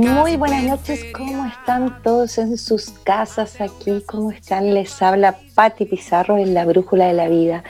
[0.00, 4.02] Muy buenas noches, ¿cómo están todos en sus casas aquí?
[4.06, 4.72] ¿Cómo están?
[4.72, 7.64] Les habla Patti Pizarro en La Brújula de la Vida,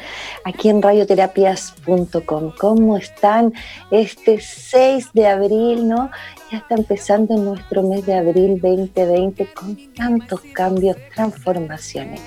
[0.44, 2.52] aquí en radioterapias.com.
[2.56, 3.52] ¿Cómo están
[3.90, 6.08] este 6 de abril, no?
[6.52, 12.20] Ya está empezando nuestro mes de abril 2020 con tantos cambios, transformaciones,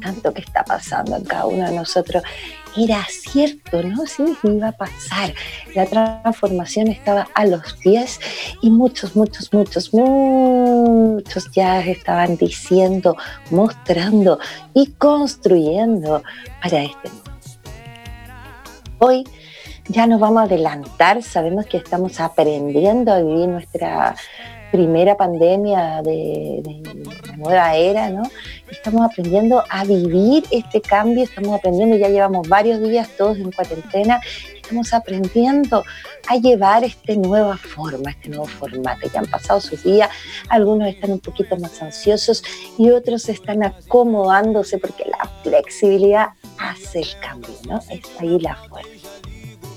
[0.00, 2.22] tanto que está pasando en cada uno de nosotros
[2.76, 4.06] era cierto, ¿no?
[4.06, 5.34] Sí, iba a pasar.
[5.74, 8.20] La transformación estaba a los pies
[8.62, 13.16] y muchos, muchos, muchos, muchos ya estaban diciendo,
[13.50, 14.38] mostrando
[14.74, 16.22] y construyendo
[16.62, 17.30] para este mundo.
[18.98, 19.24] Hoy
[19.88, 24.14] ya nos vamos a adelantar, sabemos que estamos aprendiendo a vivir nuestra
[24.70, 26.62] primera pandemia de,
[27.26, 28.22] la nueva era, ¿no?
[28.70, 34.20] Estamos aprendiendo a vivir este cambio, estamos aprendiendo, ya llevamos varios días todos en cuarentena,
[34.54, 35.82] estamos aprendiendo
[36.28, 39.08] a llevar esta nueva forma, este nuevo formato.
[39.12, 40.08] Ya han pasado sus días,
[40.48, 42.44] algunos están un poquito más ansiosos
[42.78, 46.28] y otros están acomodándose porque la flexibilidad
[46.58, 47.80] hace el cambio, ¿no?
[47.90, 49.08] Es ahí la fuerza.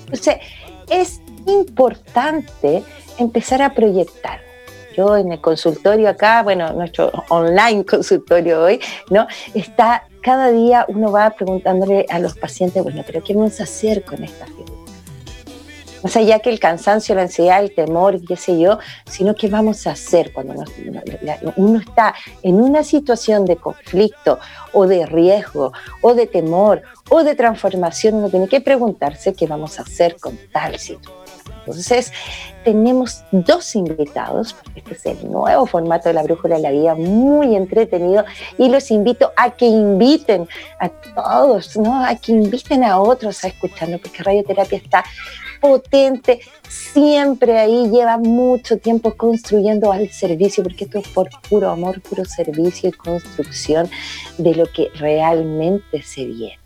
[0.04, 0.36] Entonces,
[0.88, 2.84] es importante
[3.18, 4.43] empezar a proyectar
[4.96, 9.26] yo en el consultorio acá, bueno, nuestro online consultorio hoy, ¿no?
[9.54, 14.04] Está cada día uno va preguntándole a los pacientes, bueno, pero ¿qué vamos a hacer
[14.04, 14.72] con esta figura?
[16.02, 19.86] Más allá que el cansancio, la ansiedad, el temor, qué sé yo, sino qué vamos
[19.86, 20.62] a hacer cuando
[21.56, 24.38] uno está en una situación de conflicto
[24.74, 25.72] o de riesgo
[26.02, 30.38] o de temor o de transformación, uno tiene que preguntarse qué vamos a hacer con
[30.52, 31.23] tal situación.
[31.66, 32.12] Entonces,
[32.62, 37.56] tenemos dos invitados, este es el nuevo formato de la Brújula de la Vida, muy
[37.56, 38.24] entretenido,
[38.58, 40.46] y los invito a que inviten
[40.78, 42.04] a todos, ¿no?
[42.04, 45.04] a que inviten a otros a escucharlo, porque Radioterapia está
[45.60, 52.02] potente, siempre ahí lleva mucho tiempo construyendo al servicio, porque esto es por puro amor,
[52.02, 53.88] puro servicio y construcción
[54.36, 56.63] de lo que realmente se viene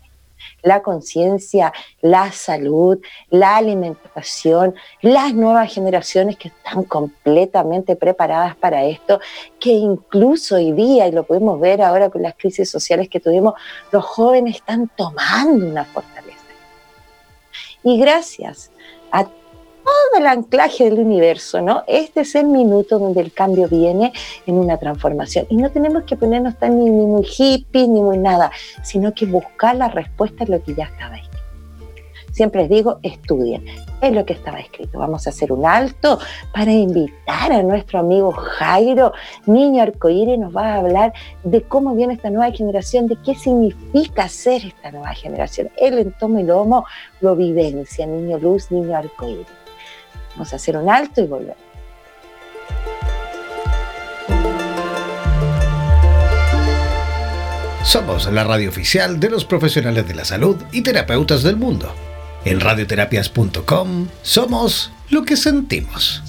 [0.61, 2.99] la conciencia, la salud,
[3.29, 9.19] la alimentación, las nuevas generaciones que están completamente preparadas para esto,
[9.59, 13.53] que incluso hoy día, y lo podemos ver ahora con las crisis sociales que tuvimos,
[13.91, 16.37] los jóvenes están tomando una fortaleza.
[17.83, 18.71] Y gracias
[19.11, 19.25] a
[20.19, 21.83] todo el anclaje del universo, ¿no?
[21.87, 24.11] Este es el minuto donde el cambio viene
[24.45, 25.45] en una transformación.
[25.49, 28.51] Y no tenemos que ponernos tan ni, muy hippie ni muy nada,
[28.83, 31.37] sino que buscar la respuesta en lo que ya estaba escrito.
[32.33, 33.65] Siempre les digo, estudien.
[34.01, 34.99] Es lo que estaba escrito.
[34.99, 36.19] Vamos a hacer un alto
[36.53, 39.13] para invitar a nuestro amigo Jairo,
[39.45, 41.13] niño arcoíris, nos va a hablar
[41.43, 45.69] de cómo viene esta nueva generación, de qué significa ser esta nueva generación.
[45.77, 46.85] Él en tomo y lomo
[47.19, 49.58] lo vivencia, niño luz, niño arcoíris.
[50.31, 51.55] Vamos a hacer un alto y volver.
[57.83, 61.91] Somos la radio oficial de los profesionales de la salud y terapeutas del mundo.
[62.45, 66.28] En radioterapias.com somos lo que sentimos.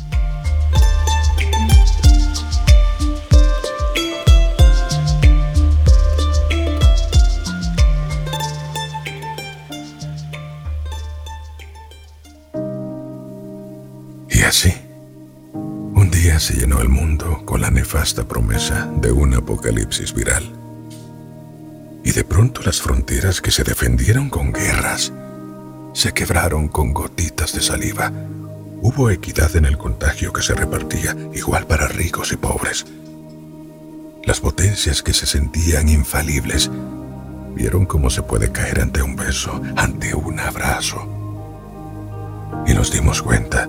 [14.42, 14.72] Así,
[15.52, 20.44] Un día se llenó el mundo con la nefasta promesa de un apocalipsis viral.
[22.04, 25.12] Y de pronto las fronteras que se defendieron con guerras
[25.92, 28.12] se quebraron con gotitas de saliva.
[28.82, 32.86] Hubo equidad en el contagio que se repartía, igual para ricos y pobres.
[34.24, 36.70] Las potencias que se sentían infalibles
[37.54, 41.06] vieron cómo se puede caer ante un beso, ante un abrazo.
[42.66, 43.68] Y nos dimos cuenta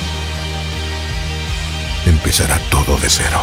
[2.05, 3.41] empezará todo de cero.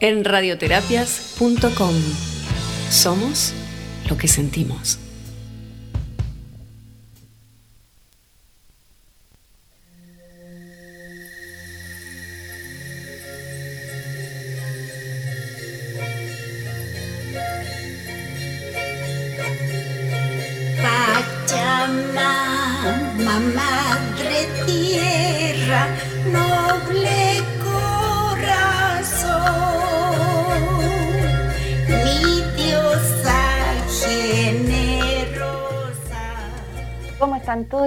[0.00, 1.94] En radioterapias.com
[2.90, 3.52] somos
[4.08, 4.98] lo que sentimos.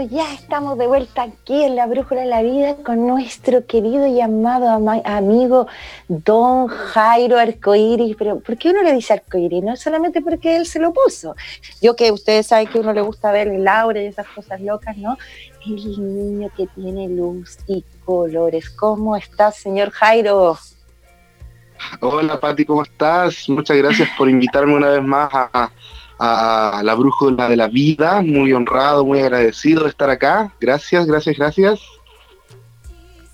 [0.10, 4.20] Ya estamos de vuelta aquí en la Brújula de la Vida con nuestro querido y
[4.20, 4.68] amado
[5.06, 5.68] amigo
[6.10, 8.16] Don Jairo Arcoiris.
[8.18, 9.64] Pero ¿por qué uno le dice Arcoiris?
[9.64, 11.36] No solamente porque él se lo puso.
[11.82, 14.98] Yo que ustedes saben que uno le gusta ver el Laura y esas cosas locas,
[14.98, 15.18] ¿no?
[15.66, 18.70] El niño que tiene luz y colores.
[18.72, 20.58] ¿Cómo estás, señor Jairo?
[22.02, 23.48] Hola, Pati, ¿cómo estás?
[23.48, 25.72] Muchas gracias por invitarme una vez más a
[26.20, 30.54] a, la brújula de la vida, muy honrado, muy agradecido de estar acá.
[30.60, 31.82] Gracias, gracias, gracias.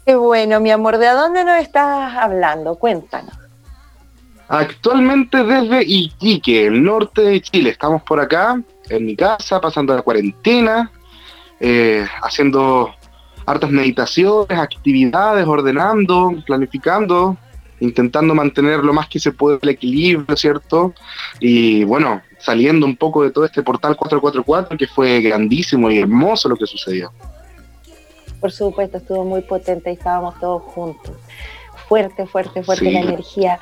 [0.06, 2.76] Qué bueno, mi amor, ¿de dónde nos estás hablando?
[2.76, 3.38] Cuéntanos.
[4.48, 7.70] Actualmente desde Iquique, el norte de Chile.
[7.70, 8.60] Estamos por acá,
[8.90, 10.92] en mi casa, pasando la cuarentena,
[11.60, 12.96] eh, haciendo
[13.46, 17.38] hartas meditaciones, actividades, ordenando, planificando,
[17.80, 20.94] intentando mantener lo más que se puede el equilibrio, ¿cierto?
[21.40, 26.50] Y bueno, saliendo un poco de todo este portal 444, que fue grandísimo y hermoso
[26.50, 27.12] lo que sucedió.
[28.40, 31.12] Por supuesto, estuvo muy potente y estábamos todos juntos.
[31.88, 33.60] Fuerte, fuerte, fuerte la energía.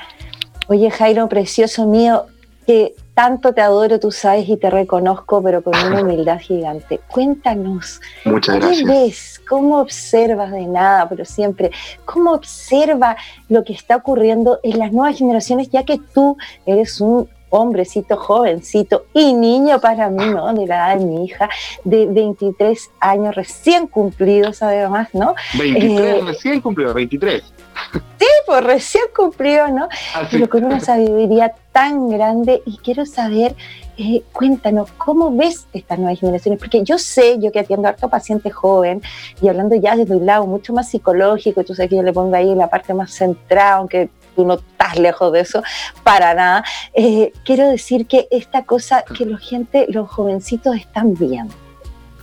[0.67, 2.25] Oye, Jairo, precioso mío,
[2.65, 6.99] que tanto te adoro, tú sabes, y te reconozco, pero con una humildad gigante.
[7.07, 9.41] Cuéntanos, Muchas ¿qué ves?
[9.49, 11.71] ¿Cómo observas de nada, pero siempre?
[12.05, 13.17] ¿Cómo observa
[13.49, 19.05] lo que está ocurriendo en las nuevas generaciones, ya que tú eres un hombrecito, jovencito
[19.15, 20.53] y niño para mí, ¿no?
[20.53, 21.49] De la edad de mi hija,
[21.83, 25.33] de 23 años recién cumplidos, además, ¿no?
[25.57, 27.43] 23 eh, recién cumplidos, 23.
[28.19, 29.87] Sí, pues recién cumplido, ¿no?
[30.31, 33.55] Pero con una sabiduría tan grande y quiero saber,
[33.95, 36.59] eh, cuéntanos, ¿cómo ves estas nuevas generaciones?
[36.59, 39.03] Porque yo sé, yo que atiendo a harto paciente joven
[39.39, 42.35] y hablando ya desde un lado mucho más psicológico, tú sabes que yo le pongo
[42.35, 45.61] ahí la parte más centrada, aunque tú no estás lejos de eso,
[46.03, 46.63] para nada.
[46.93, 51.53] Eh, quiero decir que esta cosa que la gente, los jovencitos están viendo,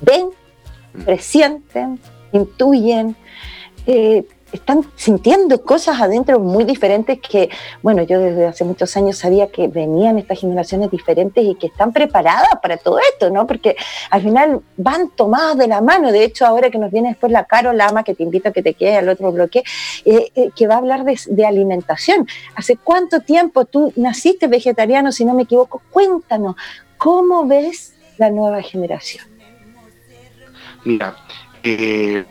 [0.00, 0.30] ven,
[1.04, 2.00] presienten,
[2.32, 3.16] intuyen,
[3.87, 7.50] eh, están sintiendo cosas adentro muy diferentes que,
[7.82, 11.92] bueno, yo desde hace muchos años sabía que venían estas generaciones diferentes y que están
[11.92, 13.46] preparadas para todo esto, ¿no?
[13.46, 13.76] Porque
[14.11, 16.12] al final van tomadas de la mano.
[16.12, 18.62] De hecho, ahora que nos viene después la Caro Lama, que te invito a que
[18.62, 19.64] te quede al otro bloque,
[20.04, 22.26] eh, eh, que va a hablar de, de alimentación.
[22.54, 25.82] ¿Hace cuánto tiempo tú naciste vegetariano, si no me equivoco?
[25.90, 26.54] Cuéntanos,
[26.96, 29.25] ¿cómo ves la nueva generación?
[30.84, 31.16] Mira,
[31.62, 32.25] eh,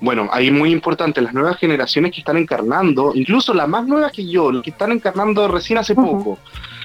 [0.00, 4.26] bueno, ahí muy importante, las nuevas generaciones que están encarnando, incluso las más nuevas que
[4.26, 6.38] yo, que están encarnando recién hace poco,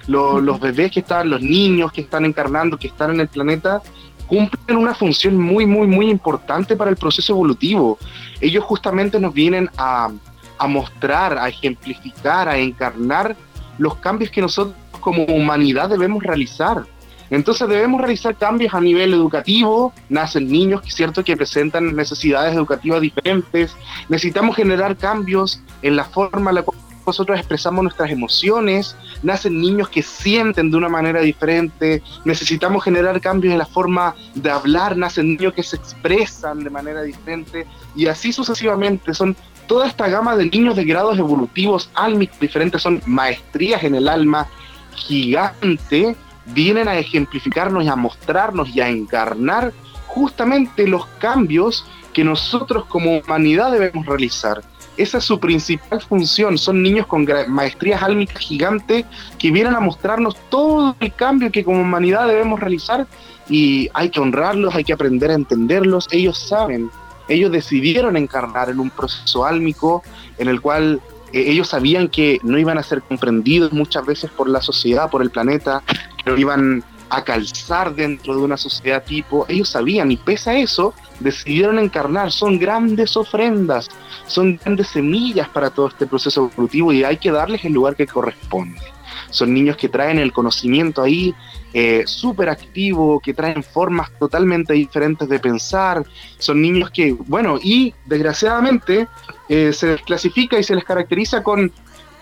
[0.08, 3.82] los, bebés que están, los niños que están encarnando, que están en el planeta,
[4.28, 7.98] cumplen una función muy, muy, muy importante para el proceso evolutivo.
[8.42, 10.12] Ellos justamente nos vienen a,
[10.58, 13.36] a mostrar, a ejemplificar, a encarnar
[13.78, 16.84] los cambios que nosotros como humanidad debemos realizar.
[17.30, 23.76] Entonces debemos realizar cambios a nivel educativo, nacen niños, cierto, que presentan necesidades educativas diferentes,
[24.10, 29.90] necesitamos generar cambios en la forma en la cual nosotros expresamos nuestras emociones, nacen niños
[29.90, 35.30] que sienten de una manera diferente, necesitamos generar cambios en la forma de hablar, nacen
[35.30, 37.68] niños que se expresan de manera diferente.
[37.96, 39.14] Y así sucesivamente.
[39.14, 39.36] Son
[39.68, 44.48] toda esta gama de niños de grados evolutivos álmicos diferentes, son maestrías en el alma
[44.96, 46.16] gigante
[46.48, 49.74] vienen a ejemplificarnos a mostrarnos y a encarnar
[50.08, 54.64] justamente los cambios que nosotros como humanidad debemos realizar.
[54.98, 56.58] Esa es su principal función.
[56.58, 59.06] Son niños con maestrías álmicas gigantes
[59.38, 63.06] que vienen a mostrarnos todo el cambio que como humanidad debemos realizar
[63.50, 66.08] y hay que honrarlos, hay que aprender a entenderlos.
[66.12, 66.90] Ellos saben,
[67.28, 70.02] ellos decidieron encarnar en un proceso álmico
[70.38, 71.02] en el cual
[71.42, 75.30] ellos sabían que no iban a ser comprendidos muchas veces por la sociedad, por el
[75.30, 75.84] planeta,
[76.24, 80.94] que iban a calzar dentro de una sociedad tipo, ellos sabían y pese a eso
[81.20, 83.90] decidieron encarnar, son grandes ofrendas,
[84.28, 88.08] son grandes semillas para todo este proceso evolutivo y hay que darles el lugar que
[88.08, 88.82] corresponde.
[89.30, 91.34] Son niños que traen el conocimiento ahí
[91.74, 96.06] eh, súper activo, que traen formas totalmente diferentes de pensar.
[96.38, 99.08] Son niños que, bueno, y desgraciadamente
[99.50, 101.72] eh, se les clasifica y se les caracteriza con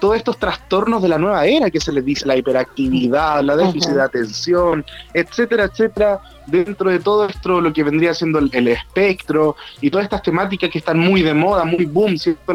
[0.03, 3.91] todos estos trastornos de la nueva era que se les dice, la hiperactividad, la déficit
[3.91, 4.83] de atención,
[5.13, 10.22] etcétera, etcétera, dentro de todo esto lo que vendría siendo el, espectro y todas estas
[10.22, 12.53] temáticas que están muy de moda, muy boom, ¿cierto?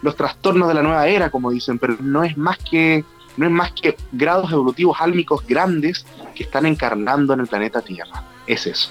[0.00, 3.04] los trastornos de la nueva era, como dicen, pero no es más que
[3.36, 8.22] no es más que grados evolutivos álmicos grandes que están encarnando en el planeta Tierra.
[8.46, 8.90] Es eso.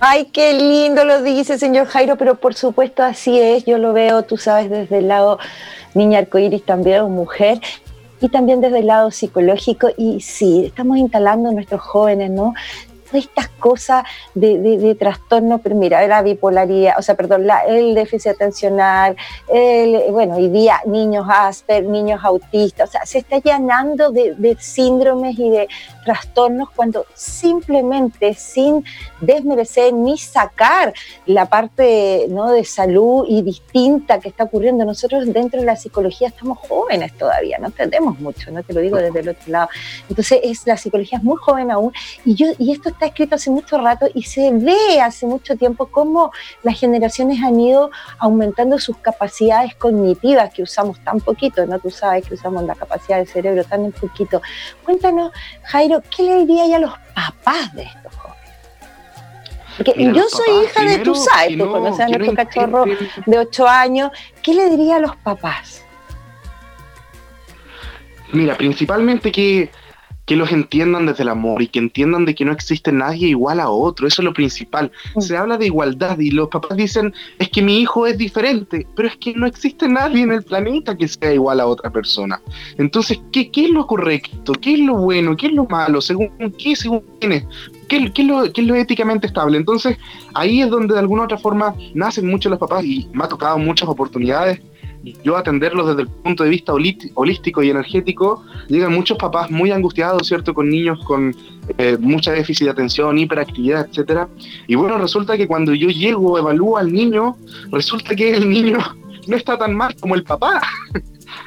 [0.00, 3.64] Ay, qué lindo lo dice, señor Jairo, pero por supuesto así es.
[3.64, 5.38] Yo lo veo, tú sabes, desde el lado
[5.94, 7.60] niña arcoíris también, o mujer,
[8.20, 9.90] y también desde el lado psicológico.
[9.96, 12.54] Y sí, estamos instalando nuestros jóvenes, ¿no?
[13.14, 14.04] Estas cosas
[14.34, 19.16] de, de, trastorno, pero mira, la bipolaridad, o sea, perdón, el déficit atencional,
[19.48, 24.56] el, bueno, hoy día niños Asper, niños autistas, o sea, se está llenando de, de
[24.58, 25.68] síndromes y de
[26.04, 28.84] trastornos cuando simplemente sin
[29.20, 30.92] desmerecer ni sacar
[31.26, 32.50] la parte ¿no?
[32.50, 34.84] de salud y distinta que está ocurriendo.
[34.84, 38.96] Nosotros dentro de la psicología estamos jóvenes todavía, no entendemos mucho, no te lo digo
[38.96, 39.68] desde el otro lado.
[40.08, 41.92] Entonces es, la psicología es muy joven aún
[42.24, 45.86] y, yo, y esto está escrito hace mucho rato y se ve hace mucho tiempo
[45.86, 46.32] cómo
[46.62, 51.78] las generaciones han ido aumentando sus capacidades cognitivas que usamos tan poquito, ¿no?
[51.78, 54.42] Tú sabes que usamos la capacidad del cerebro tan poquito.
[54.84, 55.32] Cuéntanos,
[55.64, 58.42] Jairo, ¿qué le diría a los papás de estos jóvenes?
[59.76, 62.84] Porque yo soy hija de tu sabes, tú conoces a nuestro cachorro
[63.26, 64.10] de 8 años,
[64.42, 65.84] ¿qué le diría a los papás?
[68.32, 69.70] Mira, principalmente que
[70.26, 73.60] que los entiendan desde el amor y que entiendan de que no existe nadie igual
[73.60, 74.92] a otro, eso es lo principal.
[75.14, 75.20] Mm.
[75.20, 79.08] Se habla de igualdad y los papás dicen, es que mi hijo es diferente, pero
[79.08, 82.40] es que no existe nadie en el planeta que sea igual a otra persona.
[82.78, 84.52] Entonces, ¿qué, qué es lo correcto?
[84.52, 85.36] ¿Qué es lo bueno?
[85.36, 86.00] ¿Qué es lo malo?
[86.00, 86.76] ¿Según qué?
[86.76, 87.46] ¿Según quién
[87.88, 89.58] ¿Qué, qué, es lo, ¿Qué es lo éticamente estable?
[89.58, 89.98] Entonces,
[90.34, 93.28] ahí es donde de alguna u otra forma nacen muchos los papás y me ha
[93.28, 94.60] tocado muchas oportunidades
[95.24, 100.26] yo atenderlos desde el punto de vista holístico y energético, llegan muchos papás muy angustiados,
[100.26, 100.54] ¿cierto?
[100.54, 101.34] Con niños con
[101.78, 104.28] eh, mucha déficit de atención, hiperactividad, etcétera.
[104.66, 107.36] Y bueno, resulta que cuando yo llego, evalúo al niño,
[107.70, 108.78] resulta que el niño
[109.26, 110.60] no está tan mal como el papá.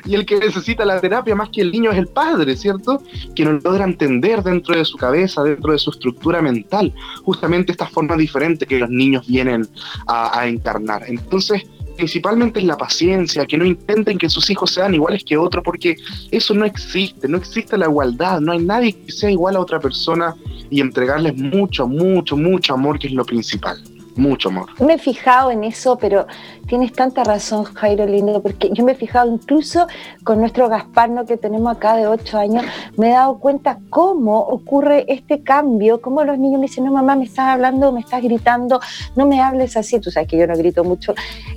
[0.06, 3.02] y el que necesita la terapia más que el niño es el padre, ¿cierto?
[3.36, 6.94] Que no logra entender dentro de su cabeza, dentro de su estructura mental,
[7.24, 9.68] justamente esta forma diferente que los niños vienen
[10.08, 11.04] a, a encarnar.
[11.08, 11.64] Entonces,
[11.96, 15.96] principalmente es la paciencia, que no intenten que sus hijos sean iguales que otros, porque
[16.32, 19.80] eso no existe, no existe la igualdad, no hay nadie que sea igual a otra
[19.80, 20.36] persona
[20.70, 23.82] y entregarles mucho, mucho, mucho amor, que es lo principal
[24.16, 24.70] mucho amor.
[24.82, 26.26] Me he fijado en eso, pero
[26.68, 29.88] tienes tanta razón, Jairo Lindo, porque yo me he fijado incluso
[30.24, 32.66] con nuestro Gasparno que tenemos acá de 8 años,
[32.98, 37.16] me he dado cuenta cómo ocurre este cambio, cómo los niños me dicen, no mamá,
[37.16, 38.80] me estás hablando, me estás gritando,
[39.16, 41.14] no me hables así, tú sabes que yo no grito mucho,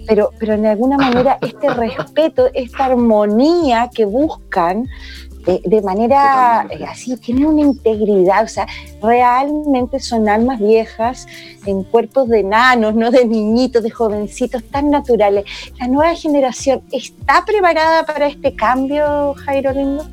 [0.07, 4.87] pero, pero en alguna manera este respeto, esta armonía que buscan,
[5.65, 8.67] de, manera eh, así, tienen una integridad, o sea,
[9.03, 11.27] realmente son almas viejas
[11.65, 15.45] en cuerpos de enanos, no de niñitos, de jovencitos tan naturales.
[15.81, 20.07] ¿La nueva generación está preparada para este cambio, Jairo Lindo?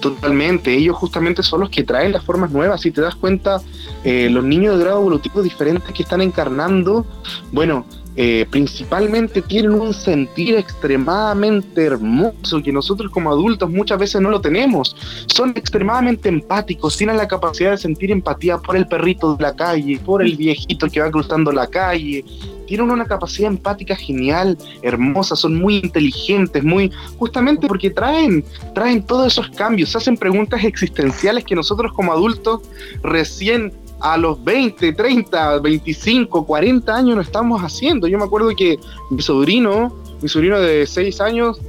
[0.00, 2.80] Totalmente, ellos justamente son los que traen las formas nuevas.
[2.80, 3.62] Si te das cuenta,
[4.04, 7.06] eh, los niños de grado evolutivo diferentes que están encarnando,
[7.52, 14.30] bueno, eh, principalmente tienen un sentir extremadamente hermoso que nosotros como adultos muchas veces no
[14.30, 14.94] lo tenemos.
[15.26, 19.98] Son extremadamente empáticos, tienen la capacidad de sentir empatía por el perrito de la calle,
[20.04, 22.22] por el viejito que va cruzando la calle.
[22.66, 29.32] Tienen una capacidad empática genial, hermosa, son muy inteligentes, muy justamente porque traen, traen todos
[29.32, 32.60] esos cambios, hacen preguntas existenciales que nosotros como adultos
[33.02, 38.08] recién a los 20, 30, 25, 40 años no estamos haciendo.
[38.08, 38.78] Yo me acuerdo que
[39.10, 41.60] mi sobrino, mi sobrino de 6 años,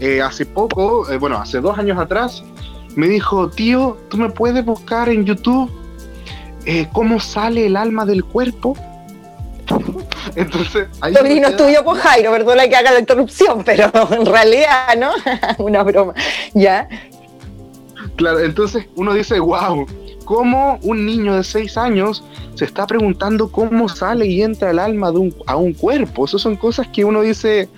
[0.00, 2.42] eh, hace poco, eh, bueno, hace dos años atrás,
[2.96, 5.70] me dijo, tío, ¿tú me puedes buscar en YouTube
[6.64, 8.74] eh, cómo sale el alma del cuerpo?
[10.34, 15.10] Entonces, ahí sobrino estudió con Jairo, perdona que haga la interrupción, pero en realidad, ¿no?
[15.64, 16.14] Una broma,
[16.54, 16.88] ¿ya?
[18.16, 19.86] Claro, entonces uno dice, wow,
[20.24, 25.10] cómo un niño de 6 años se está preguntando cómo sale y entra el alma
[25.10, 26.24] de un, a un cuerpo.
[26.24, 27.68] Esas son cosas que uno dice,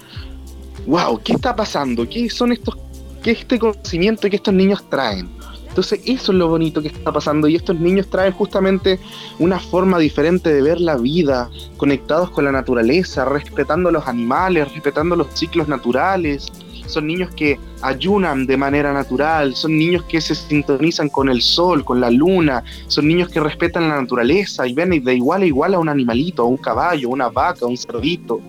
[0.87, 2.09] wow, ¿qué está pasando?
[2.09, 2.77] ¿Qué son estos,
[3.23, 5.29] qué es este conocimiento que estos niños traen?
[5.75, 9.01] Entonces eso es lo bonito que está pasando y estos niños traen justamente
[9.41, 15.17] una forma diferente de ver la vida, conectados con la naturaleza, respetando los animales, respetando
[15.17, 16.53] los ciclos naturales,
[16.87, 21.85] son niños que ayunan de manera natural, son niños que se sintonizan con el sol,
[21.85, 25.75] con la luna, son niños que respetan la naturaleza y ven de igual a igual
[25.75, 28.41] a un animalito, a un caballo, una vaca, un cerdito.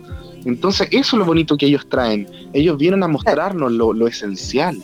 [0.45, 2.28] Entonces eso es lo bonito que ellos traen.
[2.54, 4.78] Ellos vienen a mostrarnos lo, esencial.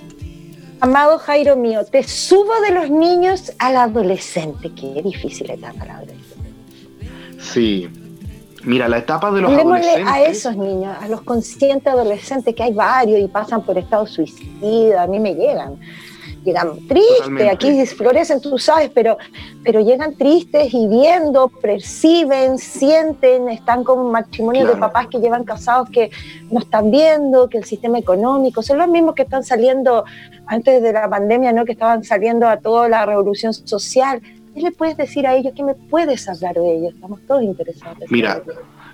[0.80, 4.72] Amado Jairo mío, te subo de los niños al adolescente.
[4.76, 6.04] Qué difícil etapa la.
[7.40, 7.88] Sí,
[8.64, 10.08] Mira, la etapa de los adolescentes.
[10.08, 15.04] a esos niños, a los conscientes adolescentes, que hay varios y pasan por estado suicida,
[15.04, 15.80] a mí me llegan.
[16.44, 19.18] Llegan tristes, aquí florecen, tú sabes, pero,
[19.64, 25.90] pero llegan tristes y viendo, perciben, sienten, están con matrimonios de papás que llevan casados
[25.92, 26.10] que
[26.50, 30.04] no están viendo, que el sistema económico, son los mismos que están saliendo
[30.48, 31.64] antes de la pandemia, ¿no?
[31.64, 34.22] que estaban saliendo a toda la revolución social
[34.54, 35.54] ¿Qué le puedes decir a ellos?
[35.56, 36.94] ¿Qué me puedes hablar de ellos?
[36.94, 38.00] Estamos todos interesados.
[38.10, 38.44] Mira,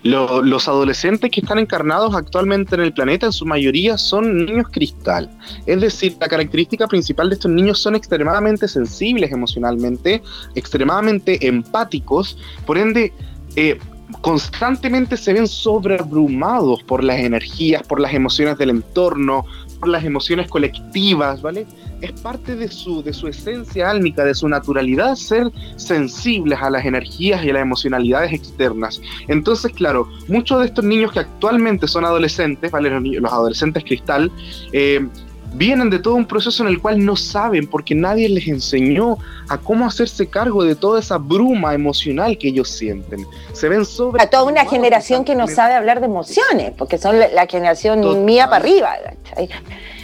[0.04, 5.30] los adolescentes que están encarnados actualmente en el planeta en su mayoría son niños cristal.
[5.66, 10.22] Es decir, la característica principal de estos niños son extremadamente sensibles emocionalmente,
[10.56, 13.14] extremadamente empáticos, por ende...
[13.56, 13.80] Eh,
[14.22, 19.46] constantemente se ven sobreabrumados por las energías, por las emociones del entorno,
[19.80, 21.66] por las emociones colectivas, ¿vale?
[22.02, 26.86] Es parte de su, de su esencia álmica, de su naturalidad, ser sensibles a las
[26.86, 29.02] energías y a las emocionalidades externas.
[29.28, 32.90] Entonces, claro, muchos de estos niños que actualmente son adolescentes, ¿vale?
[32.90, 34.32] los, adolescentes cristal,
[34.72, 35.08] eh,
[35.54, 39.58] vienen de todo un proceso en el cual no saben porque nadie les enseñó a
[39.58, 43.26] cómo hacerse cargo de toda esa bruma emocional que ellos sienten.
[43.54, 44.22] Se ven sobre...
[44.22, 48.46] A toda una generación que no sabe hablar de emociones, porque son la, generación mía
[48.50, 48.96] para arriba.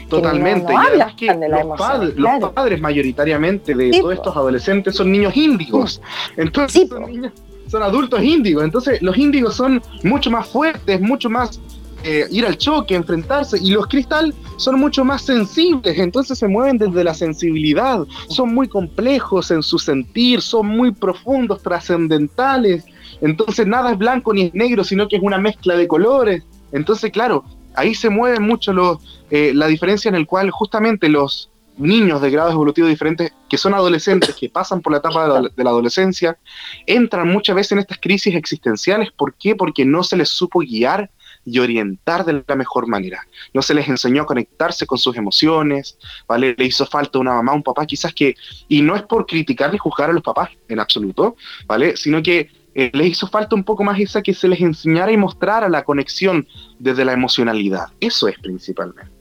[0.10, 0.74] Totalmente.
[0.74, 6.02] los, padres, los, padres, mayoritariamente de todos estos adolescentes son niños índigos.
[6.38, 7.32] Entonces son,
[7.68, 8.64] son adultos índigos.
[8.64, 11.60] Entonces los índigos son mucho más fuertes, mucho más
[12.06, 16.78] eh, ir al choque, enfrentarse, y los cristal son mucho más sensibles, entonces se mueven
[16.78, 22.84] desde la sensibilidad, son muy complejos en su sentir, son muy profundos, trascendentales,
[23.22, 27.10] entonces nada es blanco ni es negro, sino que es una mezcla de colores, entonces
[27.10, 28.98] claro, ahí se mueve mucho los,
[29.30, 33.74] eh, la diferencia en el cual justamente los niños de grados evolutivos diferentes que son
[33.74, 36.38] adolescentes, que pasan por la etapa de la, adolescencia,
[36.86, 39.12] entran muchas veces en estas crisis existenciales.
[39.12, 39.56] ¿Por qué?
[39.56, 41.10] Porque no se les supo guiar
[41.46, 43.28] y orientar de la mejor manera.
[43.54, 46.56] No se les enseñó a conectarse con sus emociones, ¿vale?
[46.58, 48.36] Le hizo falta una mamá, un papá, quizás que,
[48.68, 51.36] y no es por criticar ni juzgar a los papás en absoluto,
[51.68, 51.98] ¿vale?
[51.98, 55.18] Sino que eh, les hizo falta un poco más esa que se les enseñara y
[55.18, 56.48] mostrara la conexión
[56.80, 57.88] desde la emocionalidad.
[58.00, 59.12] Eso es principalmente.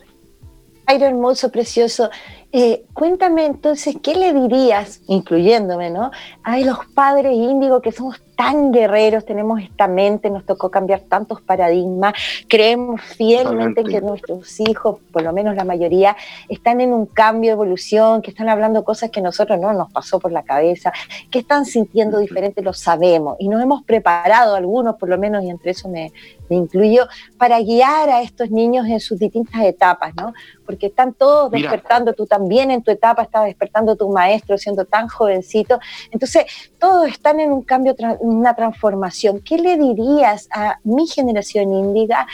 [0.87, 2.11] Aire hermoso, precioso.
[2.55, 6.11] Eh, cuéntame entonces, ¿qué le dirías, incluyéndome, ¿no?
[6.43, 11.41] A los padres índigos que somos tan guerreros, tenemos esta mente, nos tocó cambiar tantos
[11.41, 12.13] paradigmas,
[12.49, 16.15] creemos fielmente que nuestros hijos, por lo menos la mayoría,
[16.49, 20.19] están en un cambio de evolución, que están hablando cosas que nosotros no nos pasó
[20.21, 20.93] por la cabeza,
[21.31, 25.49] que están sintiendo diferente, lo sabemos, y nos hemos preparado algunos, por lo menos, y
[25.49, 26.13] entre eso me,
[26.49, 27.07] me incluyo,
[27.39, 30.33] para guiar a estos niños en sus distintas etapas, ¿no?
[30.67, 35.09] Porque están todos despertando, tú también en tu etapa estás despertando tu maestro siendo tan
[35.09, 36.45] jovencito, entonces
[36.79, 39.41] todos están en un cambio, una transformación.
[39.41, 42.27] ¿Qué le dirías a mi generación índiga?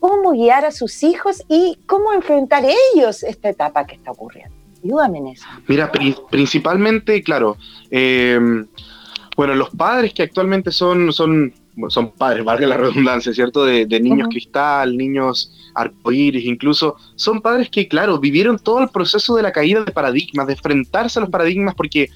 [0.00, 4.54] ¿Cómo guiar a sus hijos y cómo enfrentar ellos esta etapa que está ocurriendo?
[4.84, 5.46] Ayúdame en eso.
[5.66, 5.90] Mira,
[6.30, 7.56] principalmente, claro,
[7.90, 8.38] eh,
[9.36, 11.52] bueno, los padres que actualmente son, son,
[11.88, 13.64] son padres, valga la redundancia, ¿cierto?
[13.64, 19.42] De, niños cristal, niños arcoíris, incluso, son padres que, claro, vivieron todo el proceso de
[19.42, 22.08] la caída de paradigmas, de enfrentarse a los paradigmas, porque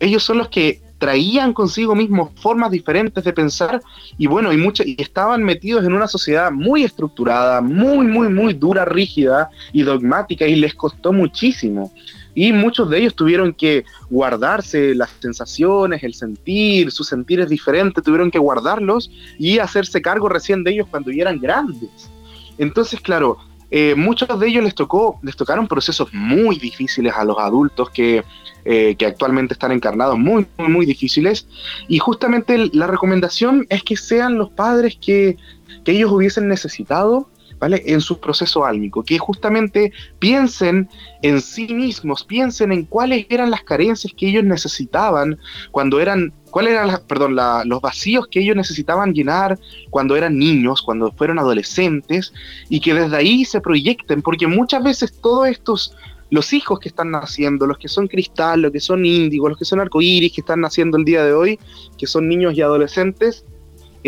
[0.00, 3.80] ellos son los que traían consigo mismos formas diferentes de pensar
[4.16, 8.52] y bueno, y, mucha, y estaban metidos en una sociedad muy estructurada, muy, muy, muy
[8.52, 11.92] dura, rígida y dogmática y les costó muchísimo.
[12.40, 18.30] Y muchos de ellos tuvieron que guardarse las sensaciones, el sentir, sus sentires diferentes, tuvieron
[18.30, 22.08] que guardarlos y hacerse cargo recién de ellos cuando ya eran grandes.
[22.56, 23.38] Entonces, claro,
[23.72, 28.22] eh, muchos de ellos les tocó, les tocaron procesos muy difíciles a los adultos que
[28.64, 31.48] eh, que actualmente están encarnados muy, muy, muy difíciles.
[31.88, 35.36] Y justamente la recomendación es que sean los padres que,
[35.84, 37.82] que ellos hubiesen necesitado ¿vale?
[37.86, 40.88] En su proceso álmico, que justamente piensen
[41.22, 45.38] en sí mismos, piensen en cuáles eran las carencias que ellos necesitaban
[45.70, 49.58] cuando eran, cuáles eran, perdón, los vacíos que ellos necesitaban llenar
[49.90, 52.32] cuando eran niños, cuando fueron adolescentes,
[52.68, 55.96] y que desde ahí se proyecten, porque muchas veces todos estos
[56.30, 59.64] los hijos que están naciendo, los que son cristal, los que son índigo, los que
[59.64, 61.58] son arcoíris, que están naciendo el día de hoy,
[61.96, 63.44] que son niños y adolescentes,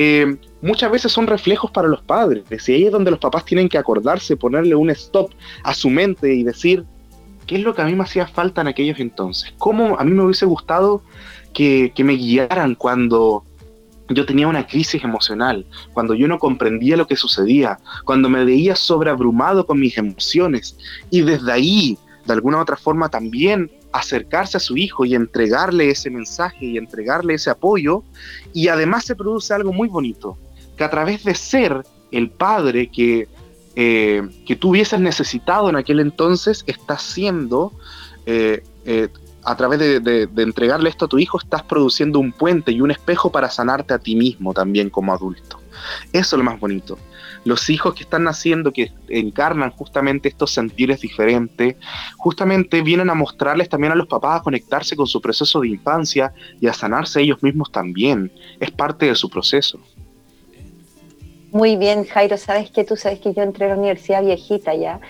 [0.02, 2.44] eh, muchas veces son reflejos para los padres.
[2.66, 5.30] Y ahí es donde los papás tienen que acordarse, ponerle un stop
[5.62, 6.86] a su mente y decir,
[7.46, 9.52] ¿qué es lo que a mí me hacía falta en aquellos entonces?
[9.58, 11.02] ¿Cómo a mí me hubiese gustado
[11.52, 13.44] que, que me guiaran cuando
[14.08, 18.76] yo tenía una crisis emocional, cuando yo no comprendía lo que sucedía, cuando me veía
[18.76, 20.78] sobreabrumado con mis emociones
[21.10, 26.10] y desde ahí de alguna otra forma también acercarse a su hijo y entregarle ese
[26.10, 28.02] mensaje y entregarle ese apoyo.
[28.52, 30.36] Y además se produce algo muy bonito,
[30.76, 33.28] que a través de ser el padre que,
[33.76, 37.72] eh, que tú hubieses necesitado en aquel entonces, estás siendo,
[38.26, 39.08] eh, eh,
[39.42, 42.90] a través de, de, entregarle esto a tu hijo, estás produciendo un puente y un
[42.90, 45.59] espejo para sanarte a ti mismo también como adulto.
[46.12, 46.98] Eso es lo más bonito
[47.44, 51.76] los hijos que están naciendo, que encarnan justamente estos sentires diferentes,
[52.16, 56.32] justamente vienen a mostrarles también a los papás a conectarse con su proceso de infancia
[56.60, 58.30] y a sanarse ellos mismos también.
[58.58, 59.80] Es parte de su proceso.
[61.50, 65.00] Muy bien, Jairo, sabes que tú sabes que yo entré a la universidad viejita ya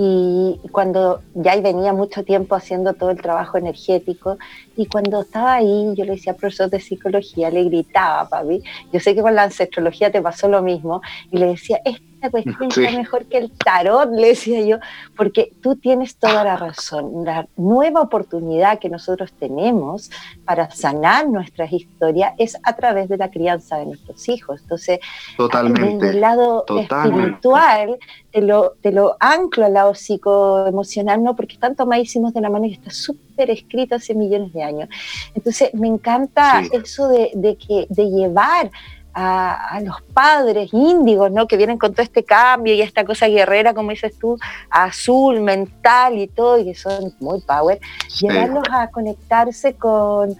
[0.00, 4.38] y cuando ya venía mucho tiempo haciendo todo el trabajo energético
[4.76, 9.16] y cuando estaba ahí yo le decía profesor de psicología, le gritaba, papi, yo sé
[9.16, 11.80] que con la ancestrología te pasó lo mismo y le decía,
[12.18, 14.78] esta cuestión está mejor que el tarot, le decía yo,
[15.16, 17.24] porque tú tienes toda la razón.
[17.24, 20.10] La nueva oportunidad que nosotros tenemos
[20.44, 24.60] para sanar nuestras historias es a través de la crianza de nuestros hijos.
[24.62, 24.98] Entonces,
[25.36, 26.06] Totalmente.
[26.06, 27.98] desde el lado espiritual,
[28.32, 31.36] te lo, te lo anclo al lado psicoemocional, ¿no?
[31.36, 34.88] porque están tomadísimos de la mano y está súper escrito hace millones de años.
[35.36, 38.72] Entonces, me encanta eso de, de, que, de llevar
[39.20, 41.46] a, los padres índigos, ¿no?
[41.46, 44.38] Que vienen con todo este cambio y esta cosa guerrera, como dices tú,
[44.70, 47.80] azul, mental y todo, y que son muy power,
[48.20, 50.36] llevarlos a conectarse con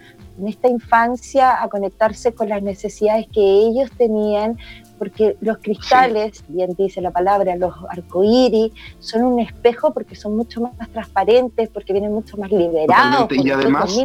[0.46, 4.56] esta infancia, a conectarse con las necesidades que ellos tenían,
[4.98, 10.60] porque los cristales, bien dice la palabra, los arcoíris, son un espejo porque son mucho
[10.60, 13.28] más transparentes, porque vienen mucho más liberados.
[13.32, 13.98] Y además,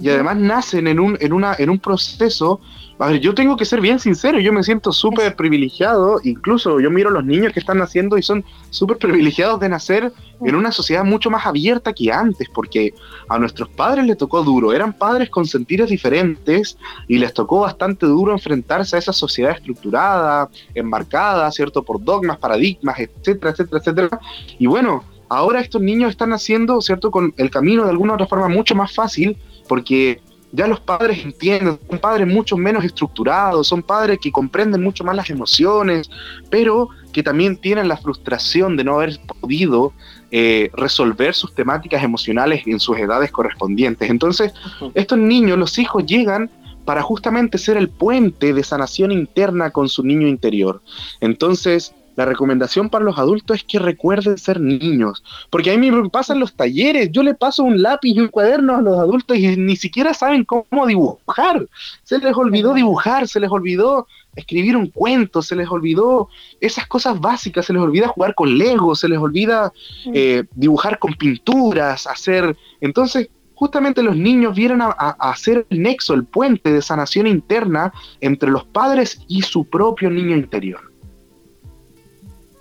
[0.00, 2.60] y además nacen en un, en, una, en un proceso
[2.98, 6.90] a ver, yo tengo que ser bien sincero, yo me siento súper privilegiado, incluso yo
[6.90, 10.72] miro a los niños que están naciendo y son súper privilegiados de nacer en una
[10.72, 12.94] sociedad mucho más abierta que antes, porque
[13.28, 16.76] a nuestros padres les tocó duro, eran padres con sentidos diferentes
[17.08, 21.82] y les tocó bastante duro enfrentarse a esa sociedad estructurada, embarcada, ¿cierto?
[21.82, 24.20] Por dogmas, paradigmas, etcétera, etcétera, etcétera.
[24.58, 27.10] Y bueno, ahora estos niños están naciendo, ¿cierto?
[27.10, 29.36] Con el camino de alguna otra forma mucho más fácil,
[29.68, 30.20] porque
[30.52, 35.16] ya los padres entienden, son padres mucho menos estructurados, son padres que comprenden mucho más
[35.16, 36.10] las emociones,
[36.50, 39.92] pero que también tienen la frustración de no haber podido
[40.30, 44.10] eh, resolver sus temáticas emocionales en sus edades correspondientes.
[44.10, 44.52] Entonces,
[44.94, 46.50] estos niños, los hijos, llegan
[46.84, 50.82] para justamente ser el puente de sanación interna con su niño interior.
[51.20, 56.08] Entonces, la recomendación para los adultos es que recuerden ser niños, porque a mí me
[56.10, 59.56] pasan los talleres, yo le paso un lápiz y un cuaderno a los adultos y
[59.56, 61.66] ni siquiera saben cómo dibujar,
[62.02, 66.28] se les olvidó dibujar, se les olvidó escribir un cuento, se les olvidó
[66.60, 69.72] esas cosas básicas, se les olvida jugar con Lego, se les olvida
[70.12, 72.56] eh, dibujar con pinturas, hacer...
[72.80, 77.92] Entonces, justamente los niños vienen a, a, hacer el nexo, el puente de sanación interna
[78.20, 80.91] entre los padres y su propio niño interior.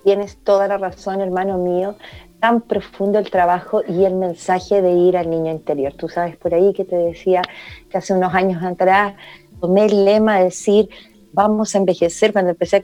[0.04, 1.96] Tienes toda la razón, hermano mío.
[2.40, 5.94] Tan profundo el trabajo y el mensaje de ir al niño interior.
[5.94, 7.44] Tú sabes por ahí que te decía
[7.90, 9.14] que hace unos años atrás
[9.60, 10.90] tomé el lema de decir,
[11.34, 12.82] vamos a envejecer cuando empecé a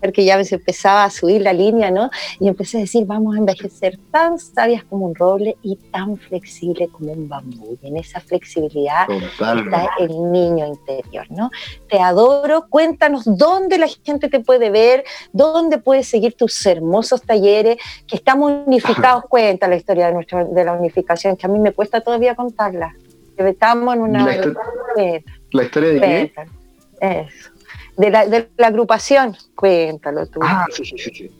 [0.00, 2.10] que ya se empezaba a subir la línea, ¿no?
[2.38, 6.88] Y empecé a decir, vamos a envejecer tan sabias como un roble y tan flexible
[6.88, 7.76] como un bambú.
[7.82, 11.50] Y en esa flexibilidad está el niño interior, ¿no?
[11.88, 17.78] Te adoro, cuéntanos dónde la gente te puede ver, dónde puedes seguir tus hermosos talleres,
[18.06, 19.24] que estamos unificados.
[19.28, 22.94] Cuenta la historia de, nuestro, de la unificación, que a mí me cuesta todavía contarla.
[23.36, 24.26] Estamos en una...
[25.52, 26.32] ¿La, historia de qué?
[27.00, 27.57] Eso
[27.98, 29.36] de la, de la agrupación.
[29.56, 30.38] Cuéntalo tú.
[30.42, 31.30] Ah, sí, sí, sí.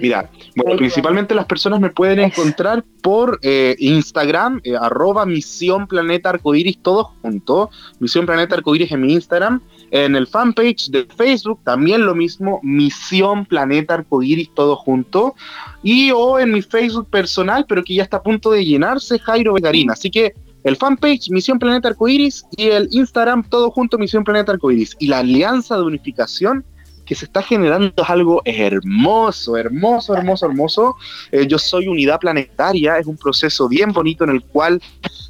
[0.00, 6.28] Mira, bueno, principalmente las personas me pueden encontrar por eh, Instagram, eh, arroba Misión Planeta
[6.28, 7.70] Arcoiris, todo junto.
[7.98, 9.62] Misión Planeta Arcoiris en mi Instagram.
[9.90, 15.34] En el fanpage de Facebook también lo mismo, Misión Planeta Arcoiris, todo junto.
[15.82, 19.54] Y o en mi Facebook personal, pero que ya está a punto de llenarse, Jairo
[19.54, 19.94] Vegarina.
[19.94, 24.96] Así que el fanpage Misión Planeta Arcoiris y el Instagram todo junto Misión Planeta Arcoiris.
[24.98, 26.64] Y la alianza de unificación
[27.04, 30.96] que se está generando es algo hermoso, hermoso, hermoso, hermoso.
[31.30, 34.80] Eh, yo soy unidad planetaria, es un proceso bien bonito en el cual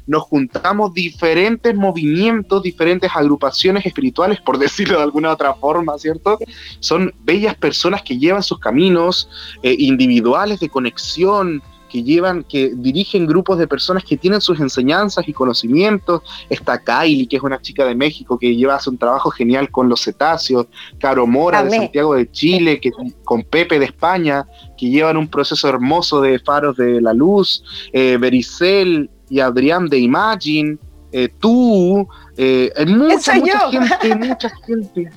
[0.05, 6.37] nos juntamos diferentes movimientos, diferentes agrupaciones espirituales, por decirlo de alguna otra forma, ¿cierto?
[6.79, 9.29] Son bellas personas que llevan sus caminos
[9.63, 15.27] eh, individuales de conexión, que llevan, que dirigen grupos de personas que tienen sus enseñanzas
[15.27, 16.23] y conocimientos.
[16.49, 19.87] Está Kylie, que es una chica de México que lleva hace un trabajo genial con
[19.89, 20.65] los cetáceos.
[20.97, 22.89] Caro Mora de Santiago de Chile, que,
[23.23, 27.63] con Pepe de España, que llevan un proceso hermoso de faros de la luz.
[27.91, 30.79] Eh, Bericel y Adrián de Imagine.
[31.11, 35.11] Eh, tú, eh, mucha, mucha gente, mucha gente.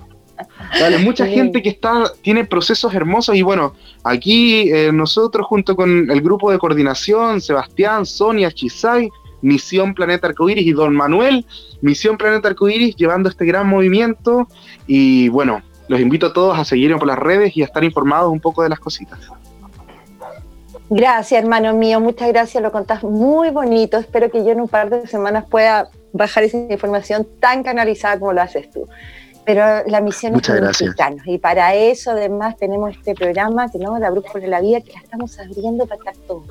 [0.81, 6.11] Vale, mucha gente que está, tiene procesos hermosos y bueno, aquí eh, nosotros junto con
[6.11, 9.11] el grupo de coordinación, Sebastián, Sonia, Chisay,
[9.43, 11.47] Misión Planeta Arcoiris y Don Manuel,
[11.81, 14.49] Misión Planeta Arcoiris llevando este gran movimiento
[14.87, 18.33] y bueno, los invito a todos a seguirme por las redes y a estar informados
[18.33, 19.19] un poco de las cositas.
[20.89, 23.99] Gracias, hermano mío, muchas gracias, lo contás muy bonito.
[23.99, 28.33] Espero que yo en un par de semanas pueda bajar esa información tan canalizada como
[28.33, 28.89] lo haces tú
[29.47, 31.25] pero la misión es unificarnos.
[31.27, 34.99] Y para eso además tenemos este programa, tenemos la Brújula de la Vida, que la
[34.99, 36.49] estamos abriendo para estar todos.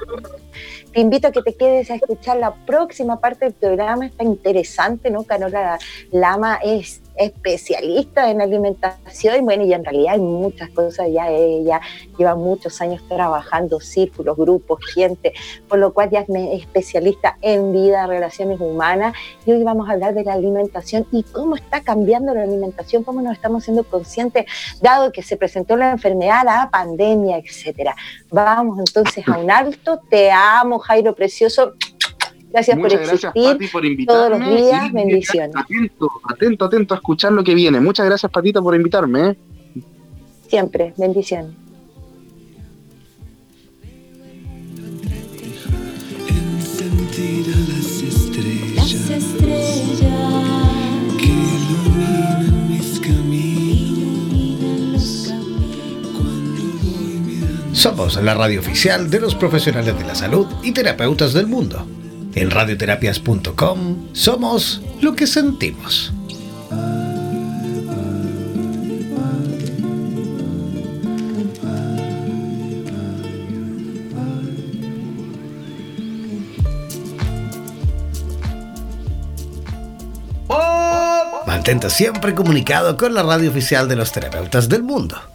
[0.96, 5.10] Te invito a que te quedes a escuchar la próxima parte del programa, está interesante,
[5.10, 5.24] ¿no?
[5.24, 5.78] Carola
[6.10, 11.80] Lama es especialista en alimentación, bueno, y en realidad hay muchas cosas, ya ella
[12.18, 15.34] lleva muchos años trabajando, círculos, grupos, gente,
[15.68, 19.14] por lo cual ya es especialista en vida, relaciones humanas,
[19.46, 23.22] y hoy vamos a hablar de la alimentación y cómo está cambiando la alimentación, cómo
[23.22, 24.46] nos estamos siendo conscientes,
[24.82, 27.96] dado que se presentó la enfermedad, la pandemia, etcétera.
[28.30, 31.74] Vamos entonces a un alto, te amo, Jairo Precioso,
[32.52, 33.72] Gracias por existir.
[33.72, 34.06] por invitarme.
[34.06, 35.56] Todos los días, bendiciones.
[35.58, 37.82] Atento, atento, atento a escuchar lo que viene.
[37.82, 39.32] Muchas gracias, Patita, por invitarme.
[39.32, 39.36] ¿eh?
[40.48, 41.52] Siempre, bendiciones.
[57.86, 61.86] Somos la radio oficial de los profesionales de la salud y terapeutas del mundo.
[62.34, 66.12] En radioterapias.com somos lo que sentimos.
[81.46, 85.35] Mantente siempre comunicado con la radio oficial de los terapeutas del mundo.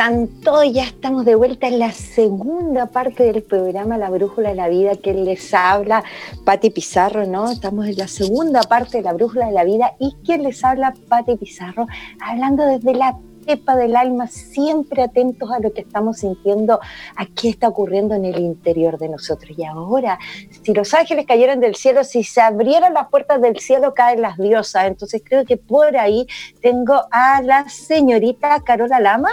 [0.00, 0.72] Están todos?
[0.72, 4.96] Ya estamos de vuelta en la segunda parte del programa La Brújula de la Vida
[4.96, 6.02] que les habla
[6.46, 7.50] Pati Pizarro, ¿no?
[7.50, 10.94] Estamos en la segunda parte de La Brújula de la Vida y quien les habla
[11.10, 11.86] Pati Pizarro,
[12.18, 16.80] hablando desde la pepa del alma, siempre atentos a lo que estamos sintiendo,
[17.14, 19.50] a qué está ocurriendo en el interior de nosotros.
[19.58, 20.18] Y ahora,
[20.62, 24.38] si los ángeles cayeran del cielo, si se abrieran las puertas del cielo, caen las
[24.38, 24.86] diosas.
[24.86, 26.26] Entonces creo que por ahí
[26.62, 29.28] tengo a la señorita Carola Lama.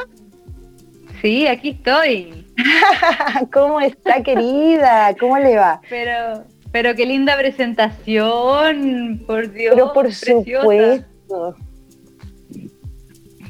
[1.21, 2.45] Sí, aquí estoy.
[3.53, 5.15] ¿Cómo está, querida?
[5.19, 5.81] ¿Cómo le va?
[5.89, 9.73] Pero, pero qué linda presentación, por Dios.
[9.75, 11.55] Pero por supuesto.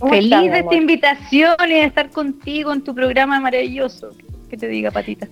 [0.09, 4.11] Feliz de esta invitación y de estar contigo en tu programa maravilloso.
[4.49, 5.27] Que te diga, Patita.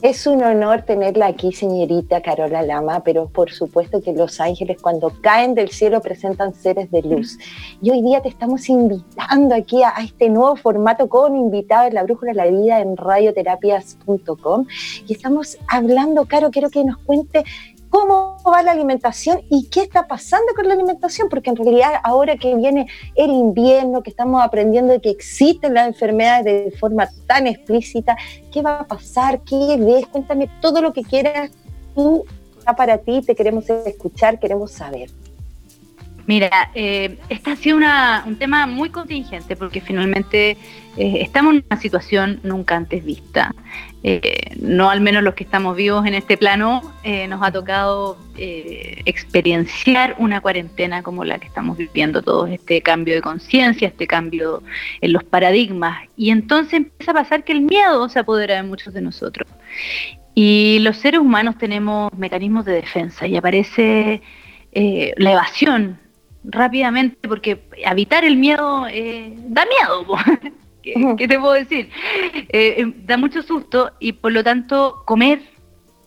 [0.00, 5.12] Es un honor tenerla aquí, señorita Carola Lama, pero por supuesto que los ángeles cuando
[5.20, 7.36] caen del cielo presentan seres de luz.
[7.82, 12.04] Y hoy día te estamos invitando aquí a, este nuevo formato con invitado en la
[12.04, 14.66] Brújula de la Vida en radioterapias.com.
[15.08, 17.42] Y estamos hablando, Caro, quiero que nos cuente
[17.90, 22.36] cómo va la alimentación y qué está pasando con la alimentación, porque en realidad ahora
[22.36, 27.46] que viene el invierno, que estamos aprendiendo de que existen las enfermedades de forma tan
[27.46, 28.16] explícita,
[28.52, 29.40] ¿qué va a pasar?
[29.42, 30.06] ¿Qué ves?
[30.06, 31.50] Cuéntame todo lo que quieras.
[31.94, 32.24] Tú,
[32.58, 35.10] está para ti, te queremos escuchar, queremos saber.
[36.26, 40.58] Mira, eh, este ha sido un tema muy contingente porque finalmente
[40.98, 43.54] eh, estamos en una situación nunca antes vista.
[44.02, 46.82] Eh, no al menos los que estamos vivos en este plano,
[47.28, 53.22] nos ha tocado experienciar una cuarentena como la que estamos viviendo todos, este cambio de
[53.22, 54.62] conciencia, este cambio
[55.00, 56.06] en los paradigmas.
[56.16, 59.48] Y entonces empieza a pasar que el miedo se apodera de muchos de nosotros.
[60.40, 64.22] Y los seres humanos tenemos mecanismos de defensa y aparece
[64.70, 65.98] eh, la evasión
[66.44, 70.06] rápidamente, porque evitar el miedo eh, da miedo.
[70.82, 71.90] ¿Qué, te puedo decir?
[72.50, 75.42] Eh, da mucho susto y por lo tanto comer,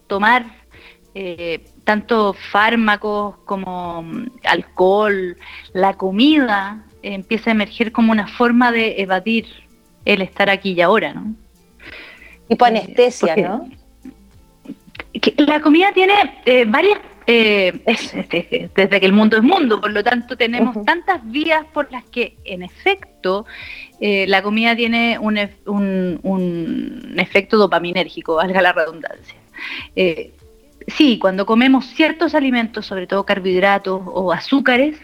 [0.07, 0.45] tomar
[1.84, 5.38] tanto fármacos como mm, alcohol,
[5.74, 9.45] la comida empieza a emerger como una forma de evadir
[10.05, 11.34] el estar aquí y ahora, ¿no?
[12.47, 13.69] Tipo anestesia, ¿no?
[15.38, 16.13] la comida tiene
[17.28, 21.91] eh, eh, desde que el mundo es mundo, por lo tanto tenemos tantas vías por
[21.91, 23.45] las que en efecto
[23.99, 29.36] eh, la comida tiene un, un, efecto dopaminérgico, valga la redundancia.
[30.88, 34.97] sí, cuando comemos ciertos alimentos, sobre todo carbohidratos o azúcares,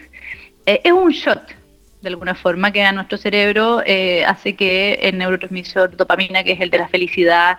[0.66, 1.54] es un shot,
[2.02, 3.82] de alguna forma que a nuestro cerebro
[4.26, 7.58] hace que el neurotransmisor dopamina, que es el de la felicidad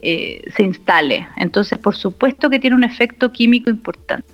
[0.00, 1.28] eh, se instale.
[1.36, 4.28] Entonces, por supuesto que tiene un efecto químico importante.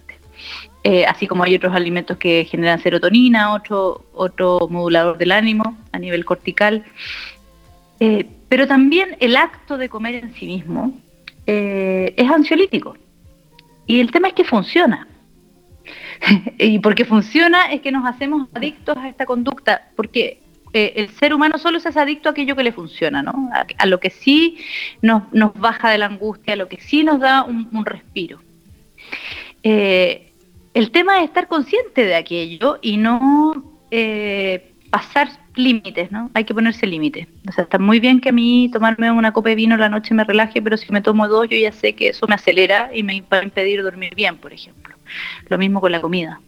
[0.83, 5.99] Eh, así como hay otros alimentos que generan serotonina, otro, otro modulador del ánimo a
[5.99, 6.85] nivel cortical.
[8.01, 10.93] Eh, pero también el acto de comer en sí mismo
[11.47, 12.97] es ansiolítico.
[13.87, 15.07] Y el tema es que funciona.
[16.59, 20.44] y porque funciona es que nos hacemos adictos a esta conducta, porque
[20.77, 23.49] eh, el ser humano solo se es adicto a aquello que le funciona, ¿no?
[23.79, 24.59] A, lo que sí
[25.03, 25.23] nos,
[25.55, 28.41] baja de la angustia, a lo que sí nos da un, respiro.
[29.63, 30.33] Eh,
[30.75, 36.33] el tema es estar consciente de aquello y no eh, pasar límites, ¿no?
[36.35, 37.29] Hay que ponerse límites.
[37.49, 40.13] O sea, está muy bien que a mí tomarme una copa de vino la noche
[40.13, 43.05] me relaje, pero si me tomo dos, yo ya sé que eso me acelera y
[43.05, 44.97] me va a impedir dormir bien, por ejemplo.
[45.49, 46.41] Lo mismo con la comida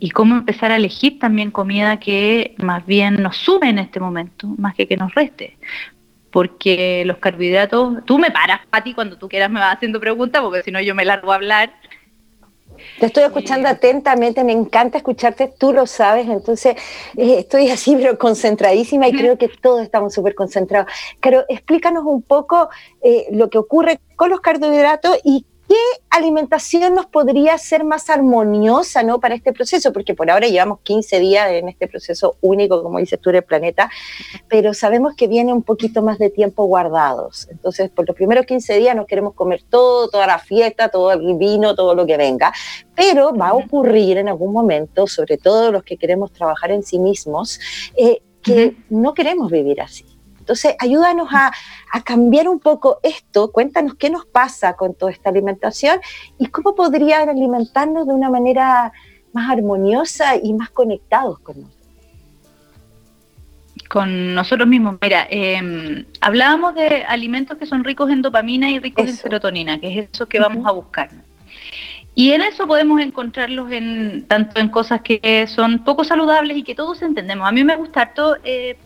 [0.00, 4.46] y cómo empezar a elegir también comida que más bien nos sume en este momento,
[4.56, 5.58] más que que nos reste.
[6.32, 10.62] Porque los carbohidratos, tú me paras, Pati, cuando tú quieras me vas haciendo preguntas, porque
[10.62, 11.74] si no yo me largo a hablar.
[12.98, 16.76] Te estoy escuchando atentamente, me encanta escucharte, tú lo sabes, entonces
[17.18, 20.90] eh, estoy así, pero concentradísima y creo que todos estamos súper concentrados.
[21.20, 22.70] Pero explícanos un poco
[23.02, 25.76] eh, lo que ocurre con los carbohidratos y ¿Qué
[26.10, 29.20] alimentación nos podría ser más armoniosa ¿no?
[29.20, 29.92] para este proceso?
[29.92, 33.44] Porque por ahora llevamos 15 días en este proceso único, como dices tú, en el
[33.44, 33.88] planeta,
[34.48, 37.46] pero sabemos que viene un poquito más de tiempo guardados.
[37.52, 41.36] Entonces, por los primeros 15 días nos queremos comer todo, toda la fiesta, todo el
[41.36, 42.52] vino, todo lo que venga,
[42.96, 46.98] pero va a ocurrir en algún momento, sobre todo los que queremos trabajar en sí
[46.98, 47.60] mismos,
[47.96, 50.09] eh, que no queremos vivir así.
[50.50, 51.52] Entonces, ayúdanos a,
[52.02, 56.00] cambiar un poco esto, cuéntanos qué nos pasa con toda esta alimentación
[56.40, 58.92] y cómo podrían alimentarnos de una manera
[59.32, 61.86] más armoniosa y más conectados con nosotros.
[63.88, 64.96] Con nosotros mismos.
[65.00, 70.00] Mira, em, hablábamos de alimentos que son ricos en dopamina y ricos en serotonina, que
[70.00, 71.10] es eso que vamos a buscar.
[72.16, 76.74] Y en eso podemos encontrarlos en tanto en cosas que son poco saludables y que
[76.74, 77.46] todos entendemos.
[77.46, 78.76] A mí me gusta todo eh,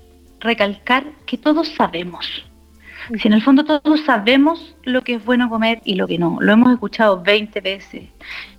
[0.45, 2.45] recalcar que todos sabemos.
[3.21, 6.39] Si en el fondo todos sabemos lo que es bueno comer y lo que no,
[6.41, 8.05] lo hemos escuchado 20 veces.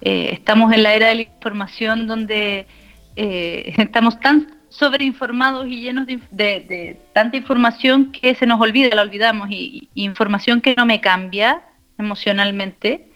[0.01, 2.67] Eh, estamos en la era de la información donde
[3.15, 9.49] eh, estamos tan sobreinformados y llenos de, tanta información que se nos olvida, la olvidamos,
[9.49, 11.61] y, información que no me cambia
[11.97, 13.07] emocionalmente,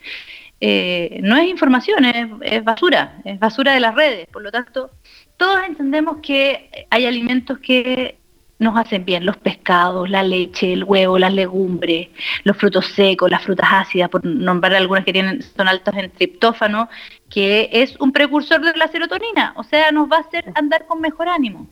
[0.62, 4.28] eh, no es información, es basura, es basura de las redes.
[4.28, 4.92] Por lo tanto,
[5.36, 8.19] todos entendemos que hay alimentos que
[8.60, 12.10] nos hacen bien los pescados, la leche, el huevo, las legumbres,
[12.44, 16.90] los frutos secos, las frutas ácidas, por nombrar algunas que tienen, son altas en triptófano,
[17.30, 21.00] que es un precursor de la serotonina, o sea, nos va a hacer andar con
[21.00, 21.68] mejor ánimo.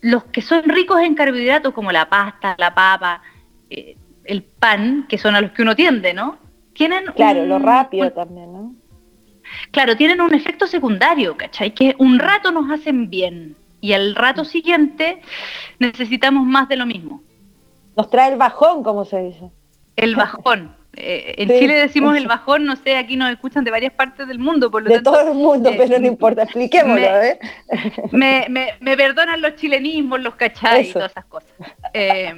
[0.00, 3.22] Los que son ricos en carbohidratos, como la pasta, la papa,
[3.68, 6.38] eh, el pan, que son a los que uno tiende, ¿no?
[6.72, 8.74] Tienen claro, lo rápido también, ¿no?
[9.70, 11.74] Claro, tienen un efecto secundario, ¿cachai?
[11.74, 15.20] Que un rato nos hacen bien y al rato siguiente
[15.78, 17.22] necesitamos más de lo mismo.
[17.96, 19.50] Nos trae el bajón, como se dice.
[19.96, 20.76] El bajón.
[20.96, 24.38] Eh, en Chile decimos el bajón, no sé, aquí nos escuchan de varias partes del
[24.38, 27.38] mundo, por lo de todo el mundo, eh, pero no importa, expliquémoslo, me, a ver.
[28.10, 28.46] Me,
[28.80, 31.52] me, perdonan los chilenismos, los cachai y todas esas cosas.
[31.94, 32.32] Eh,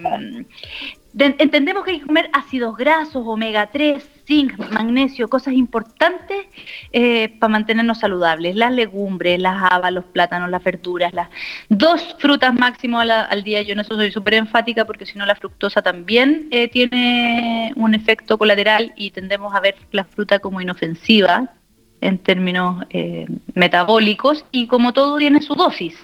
[1.18, 6.46] entendemos que hay que comer ácidos grasos, omega 3, zinc, magnesio, cosas importantes
[6.92, 8.56] eh, para mantenernos saludables.
[8.56, 11.28] Las legumbres, las habas, los plátanos, las verduras, las
[11.68, 13.62] dos frutas máximo al, día.
[13.62, 17.94] Yo en eso soy súper enfática porque si no la fructosa también eh, tiene un
[17.94, 21.54] efecto colateral y tendemos a ver la fruta como inofensiva
[22.03, 25.96] en términos eh, metabólicos y como todo tiene su dosis.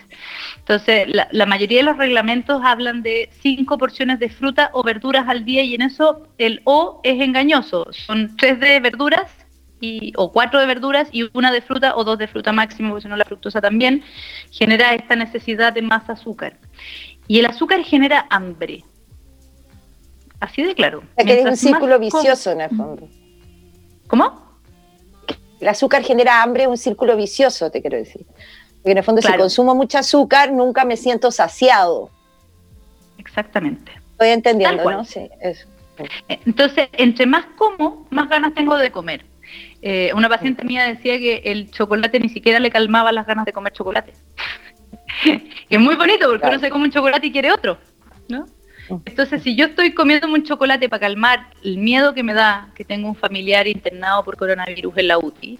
[0.59, 5.45] Entonces, la, mayoría de los reglamentos hablan de cinco porciones de fruta o verduras al
[5.45, 7.89] día y en eso el O es engañoso.
[7.91, 9.31] Son tres de verduras
[9.81, 13.03] y, o cuatro de verduras y una de fruta o dos de fruta máximo, porque
[13.03, 14.05] si no la fructosa también
[14.51, 16.59] genera esta necesidad de más azúcar.
[17.27, 18.85] Y el azúcar genera hambre.
[20.39, 21.03] Así de claro.
[21.17, 23.09] O que es un círculo vicioso en el fondo.
[24.07, 24.48] ¿Cómo?
[25.61, 28.25] El azúcar genera hambre, un círculo vicioso, te quiero decir.
[28.77, 32.11] Porque en el fondo, si consumo mucho azúcar, nunca me siento saciado.
[33.19, 33.93] Exactamente.
[34.13, 35.05] Estoy entendiendo, ¿no?
[35.05, 35.67] Sí, eso.
[36.29, 39.25] Eh, entonces, entre más como, más ganas tengo de comer.
[39.83, 43.53] Eh, una paciente mía decía que el chocolate ni siquiera le calmaba las ganas de
[43.53, 44.13] comer chocolate.
[45.71, 47.79] es muy bonito porque uno se come un chocolate y quiere otro,
[48.29, 48.47] ¿no?
[49.05, 52.85] Entonces, si yo estoy comiendo un chocolate para calmar el miedo que me da que
[52.85, 55.59] tengo un familiar internado por coronavirus en la UTI,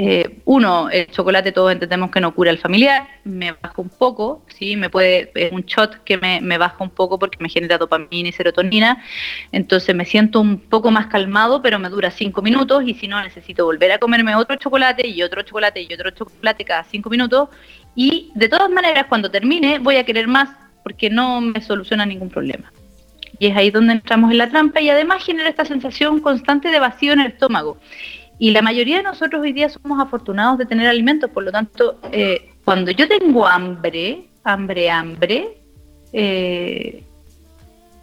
[0.00, 4.44] eh, uno, el chocolate todos entendemos que no cura el familiar, me baja un poco,
[4.46, 4.76] ¿sí?
[4.76, 8.32] me puede, un shot que me, me, baja un poco porque me genera dopamina y
[8.32, 9.02] serotonina,
[9.50, 13.20] entonces me siento un poco más calmado, pero me dura cinco minutos y si no
[13.20, 17.48] necesito volver a comerme otro chocolate y otro chocolate y otro chocolate cada cinco minutos.
[17.96, 20.50] Y de todas maneras cuando termine voy a querer más
[20.88, 22.72] porque no me soluciona ningún problema.
[23.38, 26.80] Y es ahí donde entramos en la trampa y además genera esta sensación constante de
[26.80, 27.76] vacío en el estómago.
[28.38, 32.00] Y la mayoría de nosotros hoy día somos afortunados de tener alimentos, por lo tanto,
[32.10, 35.58] eh, cuando yo tengo hambre, hambre, hambre,
[36.14, 37.04] eh,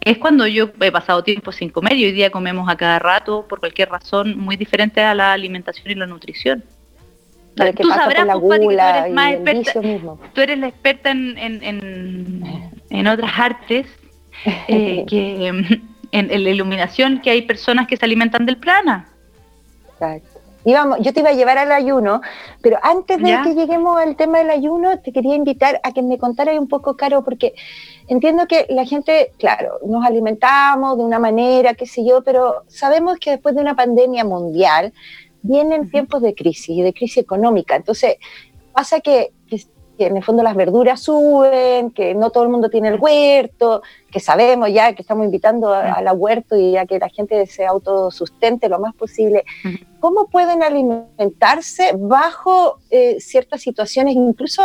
[0.00, 3.46] es cuando yo he pasado tiempo sin comer y hoy día comemos a cada rato
[3.48, 6.62] por cualquier razón muy diferente a la alimentación y la nutrición.
[7.56, 9.80] Tú sabrás, la tú eres más experta,
[10.34, 13.86] tú eres la experta en, en, en, otras artes,
[14.68, 19.08] eh, que en, en la iluminación, que hay personas que se alimentan del prana.
[19.92, 20.40] Exacto.
[20.64, 22.20] yo te iba a llevar al ayuno,
[22.60, 26.18] pero antes de que lleguemos al tema del ayuno, te quería invitar a que me
[26.18, 27.54] contaras un poco, Caro, porque
[28.08, 33.18] entiendo que la gente, claro, nos alimentamos de una manera, qué sé yo, pero sabemos
[33.18, 34.92] que después de una pandemia mundial
[35.42, 37.76] vienen tiempos de crisis y de crisis económica.
[37.76, 38.16] Entonces,
[38.72, 39.32] pasa que,
[39.96, 43.82] que en el fondo las verduras suben, que no todo el mundo tiene el huerto,
[44.16, 47.66] que sabemos ya que estamos invitando a, la huerto y a que la gente se
[47.66, 49.44] autosustente lo más posible.
[50.00, 54.14] ¿Cómo pueden alimentarse bajo eh, ciertas situaciones?
[54.14, 54.62] Incluso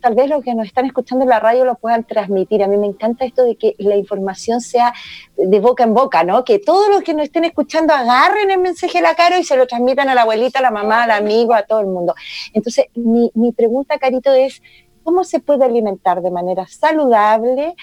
[0.00, 2.62] tal vez los que nos están escuchando en la radio lo puedan transmitir.
[2.62, 4.94] A mí me encanta esto de que la información sea
[5.36, 6.42] de boca en boca, ¿no?
[6.42, 9.58] Que todos los que nos estén escuchando agarren el mensaje de la cara y se
[9.58, 12.14] lo transmitan a la abuelita, a la mamá, al amigo, a todo el mundo.
[12.54, 14.62] Entonces, mi, mi pregunta, Carito, es,
[15.02, 17.74] ¿cómo se puede alimentar de manera saludable?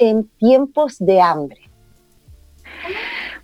[0.00, 1.60] En tiempos de hambre?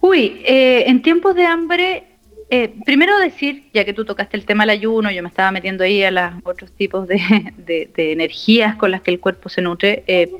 [0.00, 2.04] Uy, eh, en tiempos de hambre,
[2.50, 5.84] eh, primero decir, ya que tú tocaste el tema del ayuno, yo me estaba metiendo
[5.84, 10.30] ahí a los otros tipos de, energías con las que el cuerpo se nutre, eh,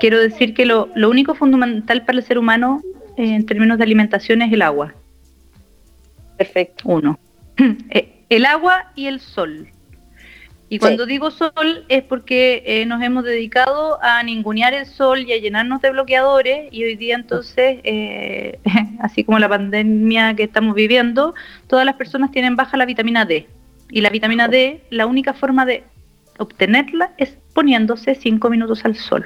[0.00, 2.82] quiero decir que lo, lo, único fundamental para el ser humano
[3.16, 4.94] en términos de alimentación es el agua.
[6.36, 6.84] Perfecto.
[6.86, 7.18] Uno.
[8.28, 9.68] el agua y el sol.
[10.68, 15.32] Y cuando digo sol es porque eh, nos hemos dedicado a ningunear el sol y
[15.32, 18.58] a llenarnos de bloqueadores y hoy día entonces, eh,
[19.00, 21.34] así como la pandemia que estamos viviendo,
[21.68, 23.46] todas las personas tienen baja la vitamina D.
[23.90, 25.84] Y la vitamina D, la única forma de
[26.38, 29.24] obtenerla es poniéndose cinco minutos al sol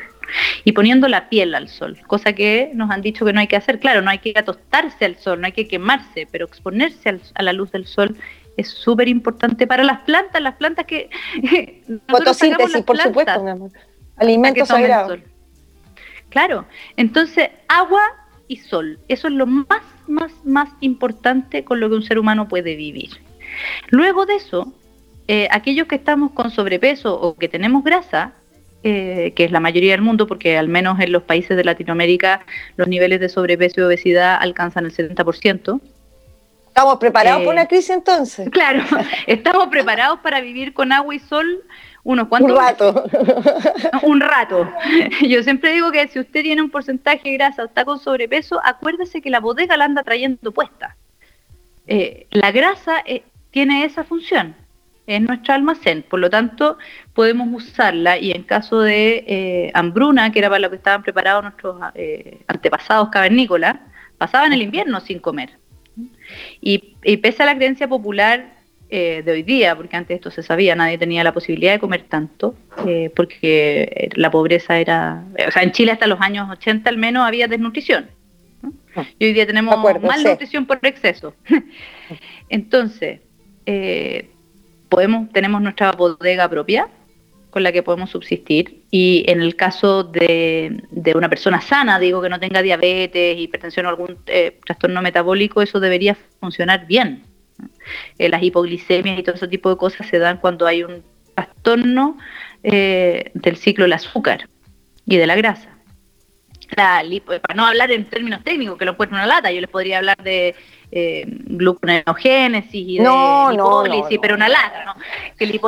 [0.64, 3.57] y poniendo la piel al sol, cosa que nos han dicho que no hay que
[3.57, 3.78] hacer.
[3.78, 7.53] Claro, no hay que atostarse al sol, no hay que quemarse, pero exponerse a la
[7.53, 8.16] luz del sol
[8.61, 11.11] es súper importante para las plantas, las plantas que...
[12.08, 13.70] Fotosíntesis, por supuesto, mi amor.
[14.16, 15.18] Alimentos sagrados.
[16.28, 18.02] Claro, entonces agua
[18.46, 22.48] y sol, eso es lo más, más, más importante con lo que un ser humano
[22.48, 23.11] puede vivir.
[23.88, 24.72] Luego de eso,
[25.28, 28.32] eh, aquellos que estamos con sobrepeso o que tenemos grasa,
[28.82, 32.46] eh, que es la mayoría del mundo, porque al menos en los países de Latinoamérica
[32.76, 35.80] los niveles de sobrepeso y obesidad alcanzan el 70%,
[36.81, 38.49] ¿Estamos preparados para una eh, crisis entonces?
[38.49, 38.83] Claro,
[39.26, 41.62] estamos preparados para vivir con agua y sol
[42.05, 43.05] unos cuantos Un rato.
[44.03, 44.72] un rato.
[45.28, 48.62] Yo siempre digo que si usted tiene un porcentaje de grasa o está con sobrepeso,
[48.64, 50.97] acuérdese que la bodega la anda trayendo puesta.
[51.87, 54.57] Eh, la grasa eh, tiene esa función,
[55.07, 56.78] es nuestro almacén, por lo tanto
[57.12, 61.76] podemos usarla y en caso de hambruna, que era para lo que estaban preparados nuestros
[62.47, 63.76] antepasados cavernícolas,
[64.16, 65.59] pasaban el invierno sin comer.
[66.61, 66.78] Y,
[67.18, 68.55] pese a la creencia popular
[68.88, 72.05] eh, de hoy día, porque antes esto se sabía, nadie tenía la posibilidad de comer
[72.09, 72.55] tanto,
[72.86, 77.26] eh, porque la pobreza era, o sea, en Chile hasta los años 80 al menos
[77.26, 78.11] había desnutrición.
[78.95, 79.05] Ah.
[79.18, 81.34] Y hoy día tenemos malnutrición por exceso.
[82.49, 83.20] Entonces,
[83.66, 84.28] eh,
[84.88, 86.88] podemos, tenemos nuestra bodega propia
[87.51, 90.82] con la que podemos subsistir y en el caso de,
[91.14, 95.80] una persona sana, digo que no tenga diabetes, hipertensión o algún eh, trastorno metabólico, eso
[95.80, 97.24] debería funcionar bien.
[98.18, 101.03] Eh, las hipoglicemias y todo ese tipo de cosas se dan cuando hay un
[101.34, 102.18] trastorno
[102.62, 104.48] eh, del ciclo del azúcar
[105.07, 105.70] y de la grasa.
[106.77, 107.03] La
[107.43, 110.16] para no hablar en términos técnicos, que lo en una lata, yo les podría hablar
[110.23, 110.55] de
[110.93, 114.95] eh, gluconeogénesis y de no, lipólisis, no, pero una lata, ¿no?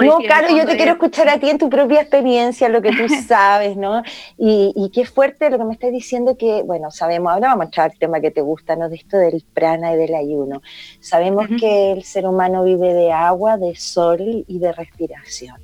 [0.02, 3.08] no, claro, yo te quiero escuchar a ti en tu propia experiencia, lo que tú
[3.26, 4.02] sabes, ¿no?
[4.36, 7.64] Y, y qué fuerte lo que me estás diciendo que, bueno, sabemos, ahora vamos a
[7.66, 8.88] entrar al tema que te gusta, ¿no?
[8.88, 10.62] De esto del prana y del ayuno.
[11.00, 15.56] Sabemos que el ser humano vive de agua, de sol y de respiración.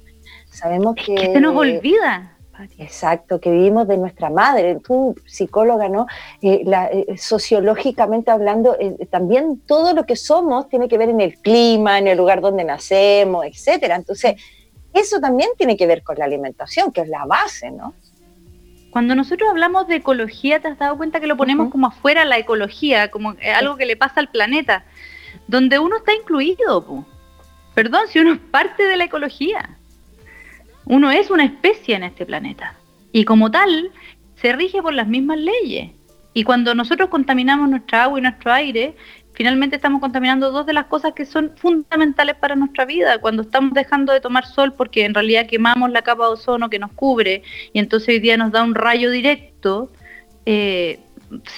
[0.50, 1.14] Sabemos que...
[1.14, 2.37] que se nos olvida
[2.78, 4.78] Exacto, que vivimos de nuestra madre.
[4.84, 6.06] Tú, psicóloga, ¿no?
[6.42, 11.38] Eh, eh, sociológicamente hablando, eh, también todo lo que somos tiene que ver en el
[11.38, 13.96] clima, en el lugar donde nacemos, etcétera.
[13.96, 14.40] Entonces,
[14.92, 17.94] eso también tiene que ver con la alimentación, que es la base, ¿no?
[18.90, 22.38] Cuando nosotros hablamos de ecología, ¿te has dado cuenta que lo ponemos como afuera la
[22.38, 24.84] ecología, como algo que le pasa al planeta,
[25.46, 27.04] donde uno está incluido?
[27.74, 29.77] Perdón, si uno es parte de la ecología.
[30.88, 32.74] Uno es una especie en este planeta
[33.12, 33.90] y como tal
[34.36, 35.90] se rige por las mismas leyes.
[36.32, 38.94] Y cuando nosotros contaminamos nuestra agua y nuestro aire,
[39.34, 43.18] finalmente estamos contaminando dos de las cosas que son fundamentales para nuestra vida.
[43.18, 46.78] Cuando estamos dejando de tomar sol porque en realidad quemamos la capa de ozono que
[46.78, 47.42] nos cubre
[47.74, 49.92] y entonces hoy día nos da un rayo directo,
[50.46, 51.00] eh,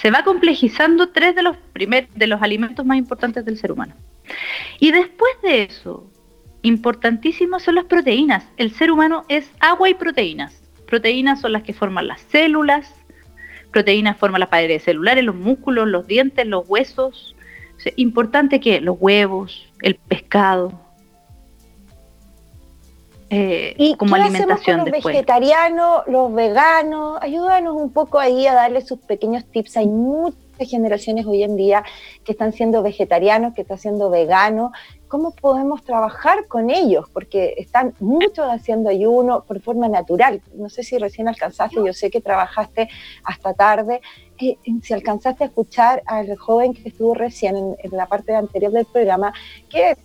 [0.01, 3.95] se va complejizando tres de los, primer, de los alimentos más importantes del ser humano.
[4.81, 6.11] Y después de eso,
[6.63, 8.45] importantísimos son las proteínas.
[8.57, 10.63] El ser humano es agua y proteínas.
[10.87, 12.93] Proteínas son las que forman las células,
[13.71, 17.37] proteínas forman las paredes celulares, los músculos, los dientes, los huesos.
[17.97, 20.79] importante que los huevos, el pescado,
[23.33, 28.55] eh, ¿Y como qué alimentación con los vegetarianos, los veganos, ayúdanos un poco ahí a
[28.55, 29.77] darle sus pequeños tips.
[29.77, 31.85] Hay muchas generaciones hoy en día
[32.25, 34.73] que están siendo vegetarianos, que están siendo veganos,
[35.11, 37.07] ¿cómo podemos trabajar con ellos?
[37.13, 40.41] Porque están muchos haciendo ayuno por forma natural.
[40.55, 42.89] No sé si recién alcanzaste, yo sé que trabajaste
[43.25, 44.01] hasta tarde.
[44.41, 48.87] Eh, si alcanzaste a escuchar al joven que estuvo recién en, la parte anterior del
[48.87, 49.35] programa,
[49.69, 49.97] que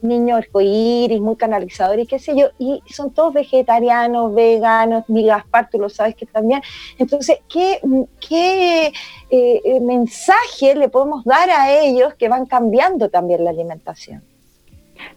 [0.00, 5.68] niño arcoíris, muy canalizador y qué sé yo, y son todos vegetarianos, veganos, mi Gaspar,
[5.70, 6.62] tú lo sabes que también.
[6.98, 7.80] Entonces, ¿qué,
[8.18, 8.92] qué eh,
[9.30, 14.22] eh, mensaje le podemos dar a ellos que van cambiando también la alimentación?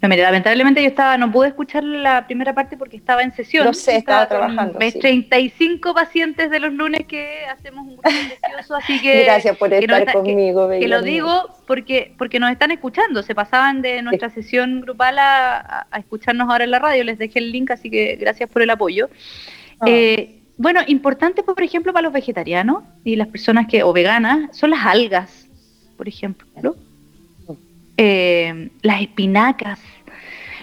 [0.01, 3.65] No, mire, lamentablemente yo estaba, no pude escuchar la primera parte porque estaba en sesión.
[3.65, 4.80] No sé, estaba, trabajando.
[4.80, 4.99] Sí.
[4.99, 8.01] 35 pacientes de los lunes que hacemos un grupo
[8.41, 9.23] precioso, así que.
[9.23, 14.01] Gracias por estar conmigo, Que, lo digo porque, porque nos están escuchando, se pasaban de
[14.01, 18.15] nuestra sesión grupal a, escucharnos ahora en la radio, les dejé el link, así que
[18.15, 19.09] gracias por el apoyo.
[19.80, 19.86] Ah.
[19.88, 24.71] Eh, bueno, importante, por ejemplo, para los vegetarianos y las personas que, o veganas, son
[24.71, 25.47] las algas,
[25.95, 26.47] por ejemplo.
[27.97, 29.79] Eh, las espinacas,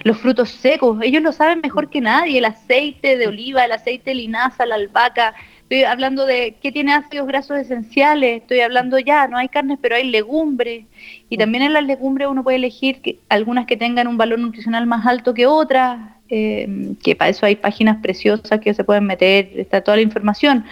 [0.05, 4.11] los frutos secos, ellos lo saben mejor que nadie, el aceite de oliva, el aceite
[4.11, 9.27] de linaza, la albahaca, estoy hablando de qué tiene ácidos grasos esenciales, estoy hablando ya,
[9.27, 10.85] no hay carnes, pero hay legumbres,
[11.29, 14.87] y también en las legumbres uno puede elegir que, algunas que tengan un valor nutricional
[14.87, 19.51] más alto que otras, eh, que para eso hay páginas preciosas que se pueden meter,
[19.57, 20.65] está toda la información,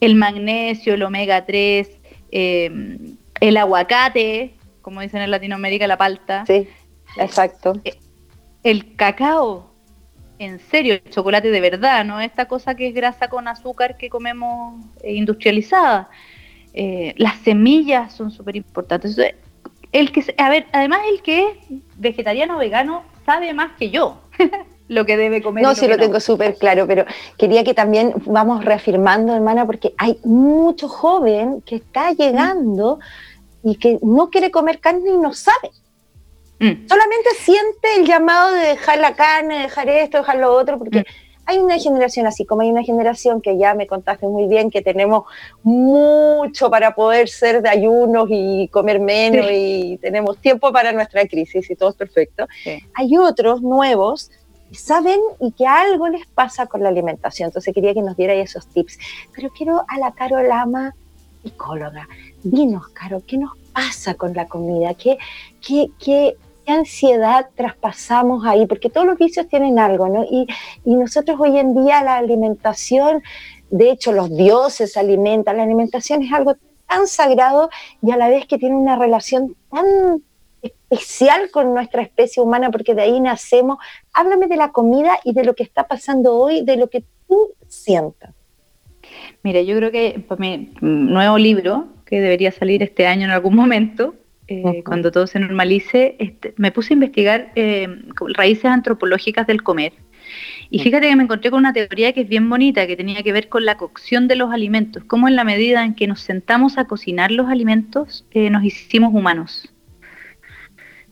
[0.00, 1.90] el magnesio, el omega 3,
[2.32, 2.98] eh,
[3.40, 4.55] el aguacate,
[4.86, 6.46] como dicen en Latinoamérica, la palta.
[6.46, 6.68] Sí,
[7.16, 7.72] exacto.
[7.82, 7.98] Eh,
[8.62, 9.72] el cacao,
[10.38, 14.08] en serio, el chocolate de verdad, no esta cosa que es grasa con azúcar que
[14.08, 16.08] comemos eh, industrializada.
[16.72, 19.18] Eh, las semillas son súper importantes.
[19.90, 21.56] El que, a ver, además el que es
[21.96, 24.20] vegetariano o vegano sabe más que yo.
[24.86, 25.64] lo que debe comer.
[25.64, 27.06] No, sí lo, tengo súper claro, pero
[27.36, 33.00] quería que también vamos reafirmando, hermana, porque hay mucho joven que está llegando
[33.66, 35.72] y que no quiere comer carne y no sabe.
[36.60, 36.86] Mm.
[36.88, 41.04] Solamente siente el llamado de dejar la carne, dejar esto, dejar lo otro, porque mm.
[41.46, 44.82] hay una generación así, como hay una generación que ya me contaste muy bien, que
[44.82, 45.24] tenemos
[45.64, 51.68] mucho para poder ser de ayunos y comer menos y tenemos tiempo para nuestra crisis
[51.68, 52.46] y todo es perfecto.
[52.94, 54.30] Hay otros nuevos
[54.70, 57.48] que saben y que algo les pasa con la alimentación.
[57.48, 58.96] Entonces quería que nos diera esos tips.
[59.34, 60.94] Pero quiero a la Caro Lama,
[61.42, 62.08] psicóloga,
[62.50, 64.94] Dinos, Caro, ¿qué nos pasa con la comida?
[64.94, 65.18] ¿Qué,
[65.66, 66.36] qué, qué,
[66.68, 68.66] ansiedad traspasamos ahí?
[68.66, 70.24] Porque todos los vicios tienen algo, ¿no?
[70.24, 70.46] Y,
[70.84, 73.22] y nosotros hoy en día la alimentación,
[73.70, 76.56] de hecho los dioses alimentan, la alimentación es algo
[76.88, 77.68] tan sagrado
[78.00, 80.22] y a la vez que tiene una relación tan
[80.62, 83.78] especial con nuestra especie humana, porque de ahí nacemos.
[84.12, 87.54] Háblame de la comida y de lo que está pasando hoy, de lo que tú
[87.68, 88.34] sientas.
[89.42, 94.14] Mire, yo creo que mi nuevo libro, que debería salir este año en algún momento,
[94.48, 97.88] eh, cuando todo se normalice, este, me puse a investigar eh,
[98.34, 99.92] raíces antropológicas del comer.
[100.70, 103.32] Y fíjate que me encontré con una teoría que es bien bonita, que tenía que
[103.32, 106.78] ver con la cocción de los alimentos, cómo en la medida en que nos sentamos
[106.78, 109.72] a cocinar los alimentos, eh, nos hicimos humanos.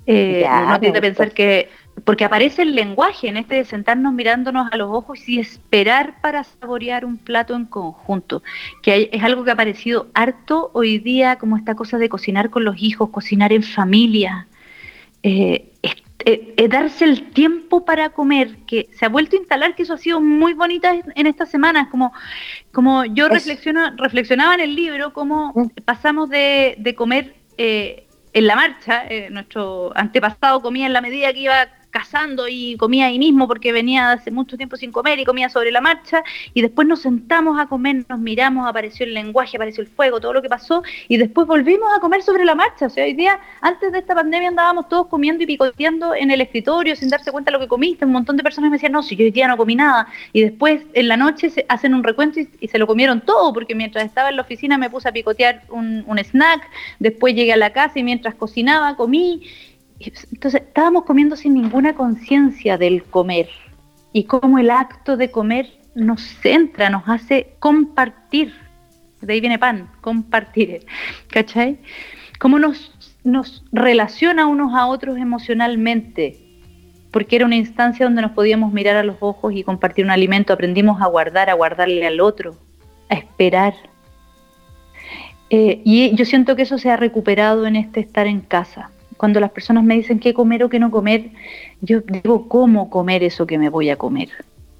[0.07, 1.69] no tiene que pensar que
[2.03, 6.45] porque aparece el lenguaje en este de sentarnos mirándonos a los ojos y esperar para
[6.45, 8.43] saborear un plato en conjunto,
[8.83, 12.65] que es algo que ha aparecido harto hoy día, como esta cosa de cocinar con
[12.65, 14.49] los hijos, cocinar en familia,
[15.23, 15.71] eh,
[16.27, 19.99] eh, darse el tiempo para comer, que se ha vuelto a instalar, que eso ha
[19.99, 22.13] sido muy bonita en estas semanas, como,
[22.73, 25.69] como yo reflexionaba en el libro, cómo mm.
[25.85, 27.37] pasamos de, comer...
[27.57, 28.01] Eh,
[28.37, 33.21] en la marcha, nuestro antepasado comía en la medida que iba cazando y comía ahí
[33.21, 36.89] mismo porque venía hace mucho tiempo sin comer y comía sobre la marcha y después
[36.89, 40.49] nos sentamos a comer, nos miramos, apareció el lenguaje, apareció el fuego, todo lo que
[40.49, 42.87] pasó y después volvimos a comer sobre la marcha.
[42.87, 46.41] O sea, hoy día, antes de esta pandemia andábamos todos comiendo y picoteando en el
[46.41, 48.05] escritorio sin darse cuenta de lo que comiste.
[48.05, 50.09] Un montón de personas me decían, no, si yo hoy día no comí nada.
[50.33, 53.77] Y después en la noche se hacen un recuento y, se lo comieron todo porque
[53.77, 56.69] mientras estaba en la oficina me puse a picotear un, un snack,
[56.99, 59.43] después llegué a la casa y mientras cocinaba comí
[60.01, 63.49] entonces estábamos comiendo sin ninguna conciencia del comer
[64.13, 68.55] y cómo el acto de comer nos centra, nos hace compartir.
[69.21, 70.87] De ahí viene pan, compartir.
[71.31, 71.79] ¿Cachai?
[72.39, 72.93] Cómo nos,
[73.23, 76.41] nos relaciona unos a otros emocionalmente.
[77.11, 80.53] Porque era una instancia donde nos podíamos mirar a los ojos y compartir un alimento.
[80.53, 82.57] Aprendimos a guardar, a guardarle al otro,
[83.09, 83.75] a esperar.
[85.51, 88.91] Eh, y yo siento que eso se ha recuperado en este estar en casa
[89.25, 91.31] cuando las personas me dicen qué comer o qué no comer,
[91.81, 94.29] yo digo cómo comer eso que me voy a comer.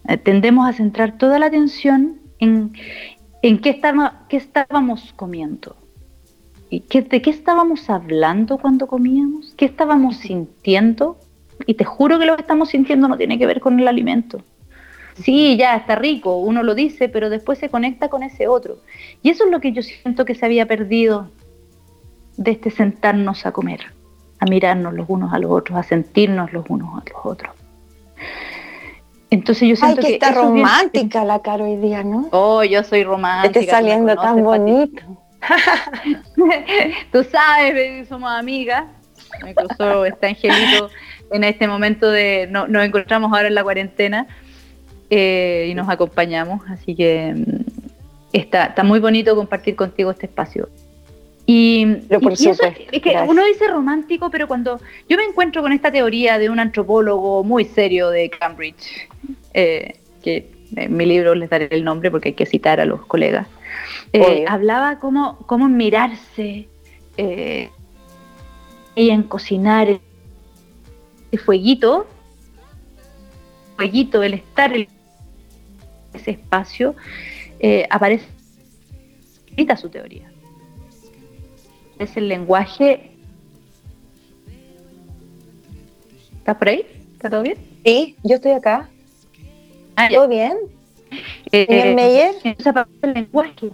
[0.07, 2.75] Eh, tendemos a centrar toda la atención en,
[3.41, 3.81] en qué,
[4.29, 5.77] qué estábamos comiendo.
[6.69, 9.55] ¿Y qué, ¿De qué estábamos hablando cuando comíamos?
[9.57, 11.17] ¿Qué estábamos sintiendo?
[11.67, 14.43] Y te juro que lo que estamos sintiendo no tiene que ver con el alimento.
[15.15, 18.77] Sí, ya está rico, uno lo dice, pero después se conecta con ese otro.
[19.23, 21.31] Y eso es lo que yo siento que se había perdido
[22.37, 23.81] de este sentarnos a comer
[24.45, 27.53] a mirarnos los unos a los otros, a sentirnos los unos a los otros.
[29.31, 32.29] Entonces yo siento Ay, que, está romántica la cara hoy día, ¿no?
[32.31, 33.61] Oh, yo soy romántica.
[33.61, 35.03] Está saliendo tan bonito.
[37.13, 38.85] Tú sabes, somos amigas.
[39.47, 40.91] Incluso está Angelito
[41.33, 44.29] en este momento de nos encontramos ahora en la cuarentena
[45.11, 47.65] eh, y nos acompañamos, así que mm,
[48.33, 50.69] está, está muy bonito compartir contigo este espacio.
[51.47, 52.51] Y, eso
[52.91, 56.59] es, que uno dice romántico, pero cuando yo me encuentro con esta teoría de un
[56.59, 59.09] antropólogo muy serio de Cambridge,
[59.53, 63.05] eh, que en mi libro les daré el nombre porque hay que citar a los
[63.05, 63.47] colegas,
[64.15, 66.67] eh, hablaba cómo, cómo mirarse
[67.19, 67.69] eh,
[68.95, 69.89] y en cocinar
[71.31, 72.07] el fueguito,
[73.77, 74.89] fueguito, el estar en
[76.15, 76.95] ese espacio,
[77.91, 78.25] aparece
[79.77, 80.34] su teoría
[81.99, 83.11] es el lenguaje.
[86.39, 86.87] ¿Estás por ahí?
[87.15, 87.59] ¿Está todo bien?
[87.85, 88.89] Sí, yo estoy acá.
[89.97, 90.57] Ah, ¿Todo bien?
[91.53, 92.35] Eh, ¿Señor Meyer?
[92.67, 93.71] aparece el lenguaje.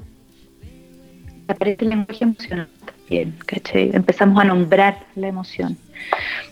[1.49, 3.91] Aparece el lenguaje emocional también, ¿cachai?
[3.93, 5.77] Empezamos a nombrar la emoción.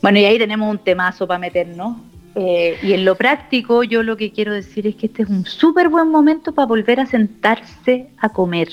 [0.02, 1.98] Bueno, y ahí tenemos un temazo para meternos.
[2.34, 5.44] Eh, y en lo práctico, yo lo que quiero decir es que este es un
[5.44, 8.68] súper buen momento para volver a sentarse a comer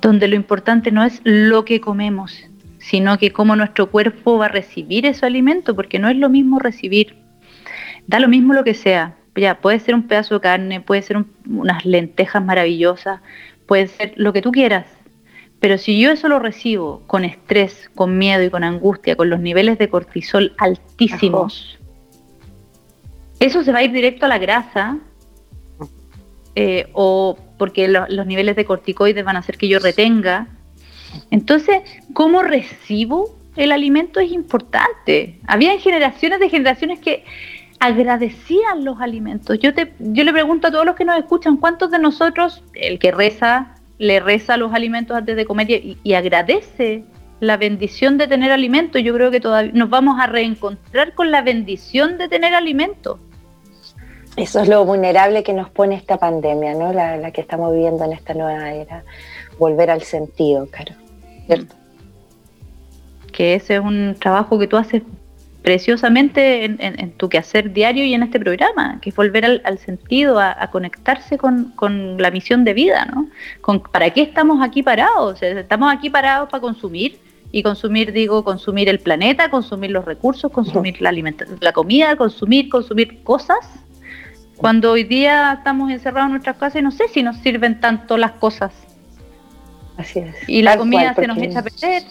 [0.00, 4.48] donde lo importante no es lo que comemos, sino que cómo nuestro cuerpo va a
[4.48, 7.16] recibir ese alimento, porque no es lo mismo recibir,
[8.06, 11.24] da lo mismo lo que sea, ya puede ser un pedazo de carne, puede ser
[11.46, 13.20] unas lentejas maravillosas,
[13.66, 14.86] puede ser lo que tú quieras,
[15.60, 19.40] pero si yo eso lo recibo con estrés, con miedo y con angustia, con los
[19.40, 21.78] niveles de cortisol altísimos,
[23.40, 24.98] eso se va a ir directo a la grasa
[26.54, 30.46] eh, o porque los niveles de corticoides van a hacer que yo retenga.
[31.30, 31.82] Entonces,
[32.14, 35.38] ¿cómo recibo el alimento es importante?
[35.46, 37.24] Había generaciones de generaciones que
[37.80, 39.58] agradecían los alimentos.
[39.58, 42.98] Yo, te, yo le pregunto a todos los que nos escuchan, ¿cuántos de nosotros, el
[42.98, 47.04] que reza, le reza los alimentos antes de comer y, y agradece
[47.40, 48.98] la bendición de tener alimento?
[48.98, 53.20] Yo creo que todavía nos vamos a reencontrar con la bendición de tener alimento.
[54.38, 56.92] Eso es lo vulnerable que nos pone esta pandemia, ¿no?
[56.92, 59.02] La, que estamos viviendo en esta nueva era.
[59.58, 60.94] Volver al sentido, claro.
[61.46, 61.74] ¿Cierto?
[63.32, 65.02] Que ese es un trabajo que tú haces
[65.62, 70.70] preciosamente en, tu quehacer diario y en este programa, que es volver al, sentido, a,
[70.70, 73.28] conectarse con, con, la misión de vida, ¿no?
[73.60, 75.42] Con, ¿Para qué estamos aquí parados?
[75.42, 77.18] ¿Estamos aquí parados para consumir?
[77.50, 81.12] Y consumir, digo, consumir el planeta, consumir los recursos, consumir la,
[81.60, 83.58] la comida, consumir, consumir cosas.
[84.58, 88.18] Cuando hoy día estamos encerrados en nuestras casas y no sé si nos sirven tanto
[88.18, 88.72] las cosas.
[89.96, 90.34] Así es.
[90.48, 92.02] Y la comida se nos echa a perder.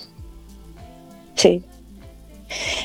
[1.35, 1.63] Sí.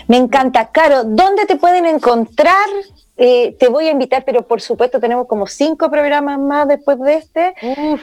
[0.09, 0.71] Me encanta.
[0.71, 2.69] Caro, ¿dónde te pueden encontrar?
[3.17, 7.15] Eh, te voy a invitar, pero por supuesto tenemos como cinco programas más después de
[7.15, 7.55] este.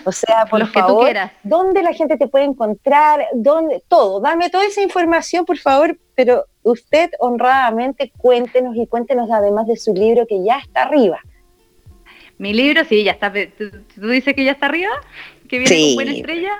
[0.05, 1.31] o sea, por los favor, que tú quieras.
[1.43, 3.25] ¿dónde la gente te puede encontrar?
[3.33, 3.83] ¿Dónde?
[3.89, 4.21] Todo.
[4.21, 9.93] Dame toda esa información, por favor, pero usted honradamente cuéntenos y cuéntenos además de su
[9.93, 11.19] libro que ya está arriba.
[12.39, 13.31] Mi libro, sí, ya está.
[13.31, 14.89] ¿Tú, dices que ya está arriba?
[15.47, 16.51] ¿Que viene con buena estrella?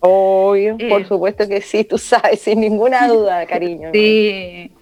[0.00, 1.06] Obvio, por eh.
[1.06, 3.90] supuesto que sí, tú sabes, sin ninguna duda, cariño.
[3.92, 4.72] Sí,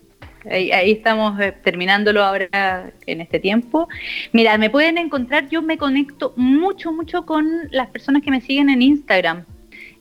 [0.51, 3.87] ahí, estamos eh, terminándolo ahora en este tiempo.
[4.33, 8.70] Mira, me pueden encontrar, yo me conecto mucho, mucho con las personas que me siguen
[8.70, 9.45] en Instagram.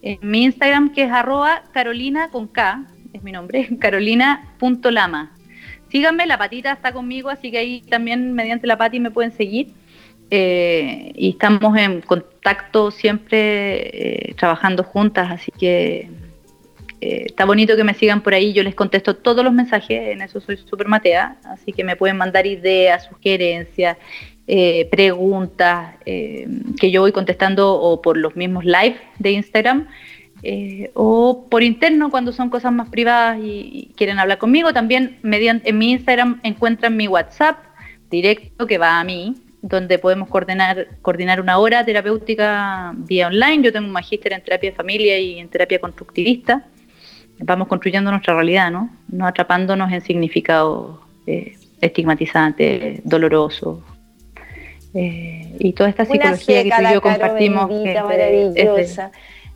[0.02, 5.36] En mi Instagram que es arroba carolina con K, es mi nombre, carolina.lama.
[5.90, 9.68] Síganme, la patita está conmigo, así que ahí también mediante la pati me pueden seguir.
[10.36, 16.10] Eh, y estamos en contacto siempre eh, trabajando juntas, así que
[17.02, 20.24] eh, está bonito que me sigan por ahí, yo les contesto todos los mensajes, en
[20.24, 23.96] eso soy súper matea, así que me pueden mandar ideas, sugerencias,
[24.90, 29.88] preguntas que yo voy contestando o por los mismos live de Instagram.
[30.96, 34.74] o por interno cuando son cosas más privadas y, y quieren hablar conmigo.
[34.74, 37.60] También mediante, en mi Instagram encuentran mi WhatsApp
[38.10, 43.64] directo que va a mí, donde podemos coordinar, coordinar una hora terapéutica vía online.
[43.64, 46.66] Yo tengo un magíster en terapia de familia y en terapia constructivista.
[47.40, 48.90] Vamos construyendo nuestra realidad, ¿no?
[49.08, 53.80] No atrapándonos en significados eh, estigmatizantes, dolorosos.
[54.94, 57.70] Eh, y toda esta psicología que tú y yo compartimos.
[57.70, 59.12] maravillosa.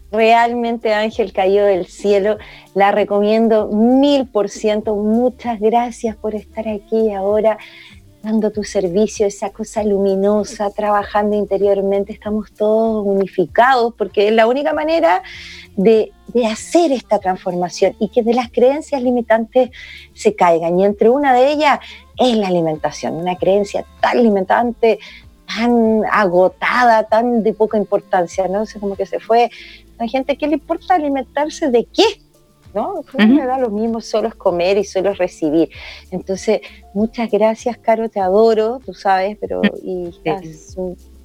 [0.10, 2.38] Realmente Ángel cayó del cielo,
[2.74, 4.96] la recomiendo mil por ciento.
[4.96, 7.58] Muchas gracias por estar aquí ahora
[8.24, 14.74] dando tu servicio, esa cosa luminosa, trabajando interiormente, estamos todos unificados, porque es la única
[14.74, 15.24] manera
[15.76, 16.12] de,
[16.46, 19.72] hacer esta transformación y que de las creencias limitantes
[20.14, 20.80] se caigan.
[20.80, 21.80] Y entre una de ellas
[22.16, 25.00] es la alimentación, una creencia tan limitante,
[25.48, 28.68] tan agotada, tan de poca importancia, ¿no?
[28.68, 29.50] sé, como que se fue.
[29.98, 32.04] Hay gente que le importa alimentarse de qué,
[32.78, 33.04] ¿no?
[33.18, 35.70] me da lo mismo, solo es comer y solo es recibir.
[36.12, 36.62] Entonces,
[36.94, 40.12] muchas gracias, Caro, te adoro, tú sabes, pero y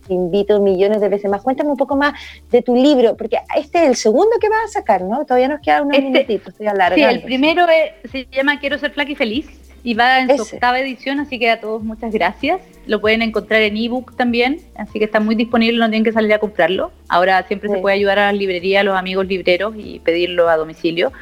[0.07, 1.42] te invito millones de veces más.
[1.42, 2.14] Cuéntame un poco más
[2.50, 5.24] de tu libro, porque este es el segundo que vas a sacar, ¿no?
[5.24, 7.09] Todavía nos queda unos este, minutitos, estoy alargando.
[7.09, 7.66] Sí, el primero
[8.11, 9.46] se llama Quiero ser flaca y feliz
[9.84, 12.61] y va en su octava edición, así que a todos muchas gracias.
[12.86, 16.32] Lo pueden encontrar en ebook también, así que está muy disponible, no tienen que salir
[16.32, 16.92] a comprarlo.
[17.09, 20.57] Ahora siempre se puede ayudar a las librerías, a los amigos libreros y pedirlo a
[20.57, 21.12] domicilio.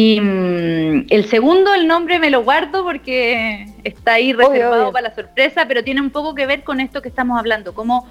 [0.00, 5.14] Y mm, el segundo, el nombre me lo guardo porque está ahí reservado para la
[5.16, 8.06] sorpresa, pero tiene un poco que ver con esto que estamos hablando, cómo,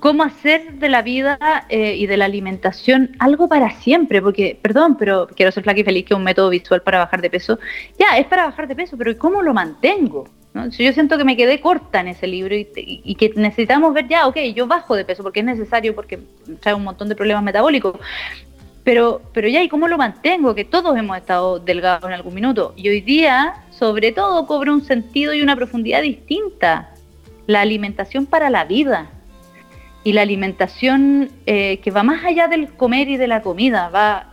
[0.00, 4.96] cómo hacer de la vida eh, y de la alimentación algo para siempre, porque, perdón,
[4.96, 7.58] pero quiero ser flaca y feliz, que es un método visual para bajar de peso.
[7.98, 10.30] Ya, es para bajar de peso, pero ¿cómo lo mantengo?
[10.54, 14.26] Yo siento que me quedé corta en ese libro y, y, que necesitamos ver ya,
[14.26, 16.20] ok, yo bajo de peso porque es necesario, porque
[16.60, 17.96] trae un montón de problemas metabólicos,
[18.84, 20.54] pero, pero ya, ¿y cómo lo mantengo?
[20.54, 22.74] Que todos hemos estado delgados en algún minuto.
[22.76, 26.90] Y hoy día, sobre todo, cobra un sentido y una profundidad distinta.
[27.46, 29.10] La alimentación para la vida.
[30.04, 34.30] Y la alimentación eh, que va más allá del comer y de la comida, va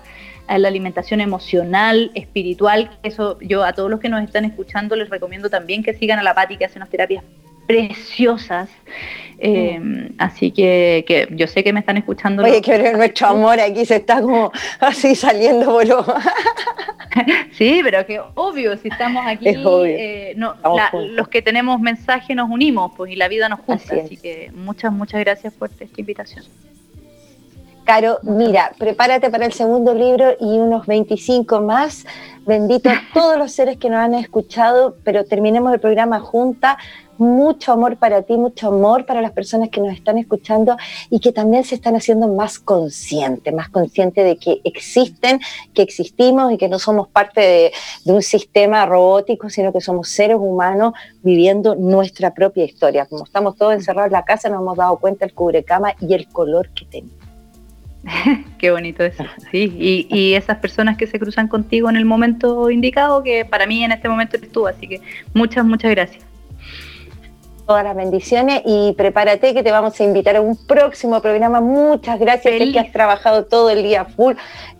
[0.47, 2.97] a la alimentación emocional, espiritual.
[3.03, 6.23] Eso yo a todos los que nos están escuchando les recomiendo también que sigan a
[6.23, 7.23] la Pati, que hace unas terapias
[7.67, 8.67] preciosas.
[9.41, 12.43] Eh, así que, yo sé que me están escuchando.
[12.43, 16.05] Oye, que nuestro amor aquí se está como así saliendo boludo.
[17.53, 23.11] sí, pero que obvio, si estamos aquí, eh, los que tenemos mensaje nos unimos, pues
[23.11, 23.95] y la vida nos junta.
[24.03, 26.43] Así, que muchas, muchas gracias por esta invitación.
[27.89, 32.05] Caro, mira, prepárate para el segundo libro y unos 25 más.
[32.45, 36.77] Bendito a todos los seres que nos han escuchado, pero terminemos el programa junta
[37.17, 40.77] mucho amor para ti, mucho amor para las personas que nos están escuchando
[41.09, 45.39] y que también se están haciendo más conscientes, más conscientes de que existen,
[45.73, 47.41] que existimos y que no somos parte
[48.05, 53.07] de, un sistema robótico, sino que somos seres humanos viviendo nuestra propia historia.
[53.07, 56.29] Como estamos todos encerrados en la casa, nos hemos dado cuenta el cubrecama y el
[56.29, 57.18] color que tenemos.
[58.57, 59.73] Qué bonito eso, sí.
[59.77, 63.83] Y, y, esas personas que se cruzan contigo en el momento indicado, que para mí
[63.83, 65.01] en este momento eres tú, así que
[65.33, 66.23] muchas, muchas gracias.
[67.67, 71.61] todas las bendiciones y prepárate que te vamos a invitar a un próximo programa.
[71.61, 74.35] Muchas gracias, que has trabajado todo el día full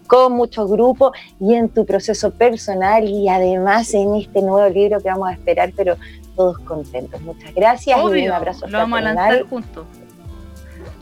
[0.07, 5.09] con muchos grupos y en tu proceso personal y además en este nuevo libro que
[5.09, 5.97] vamos a esperar, pero
[6.35, 7.21] todos contentos.
[7.21, 8.67] Muchas gracias y un abrazo.
[8.67, 9.85] Lo vamos a lanzar juntos.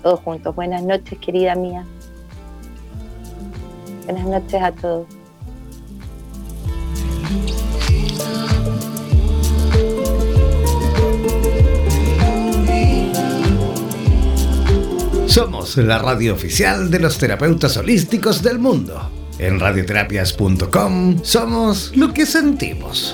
[0.02, 0.54] Todos juntos.
[0.56, 1.86] Buenas noches, querida mía.
[4.08, 5.06] Buenas noches a todos.
[15.26, 19.12] Somos la radio oficial de los terapeutas holísticos del mundo.
[19.40, 23.14] En radioterapias.com somos lo que sentimos.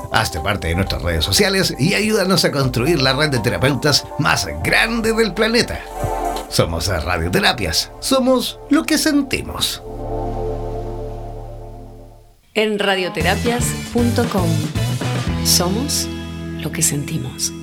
[0.11, 4.47] Hazte parte de nuestras redes sociales y ayúdanos a construir la red de terapeutas más
[4.63, 5.79] grande del planeta.
[6.49, 7.91] Somos Radioterapias.
[8.01, 9.81] Somos lo que sentimos.
[12.53, 14.49] En radioterapias.com
[15.45, 16.07] somos
[16.59, 17.53] lo que sentimos.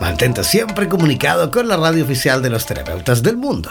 [0.00, 3.70] Mantente siempre comunicado con la radio oficial de los terapeutas del mundo.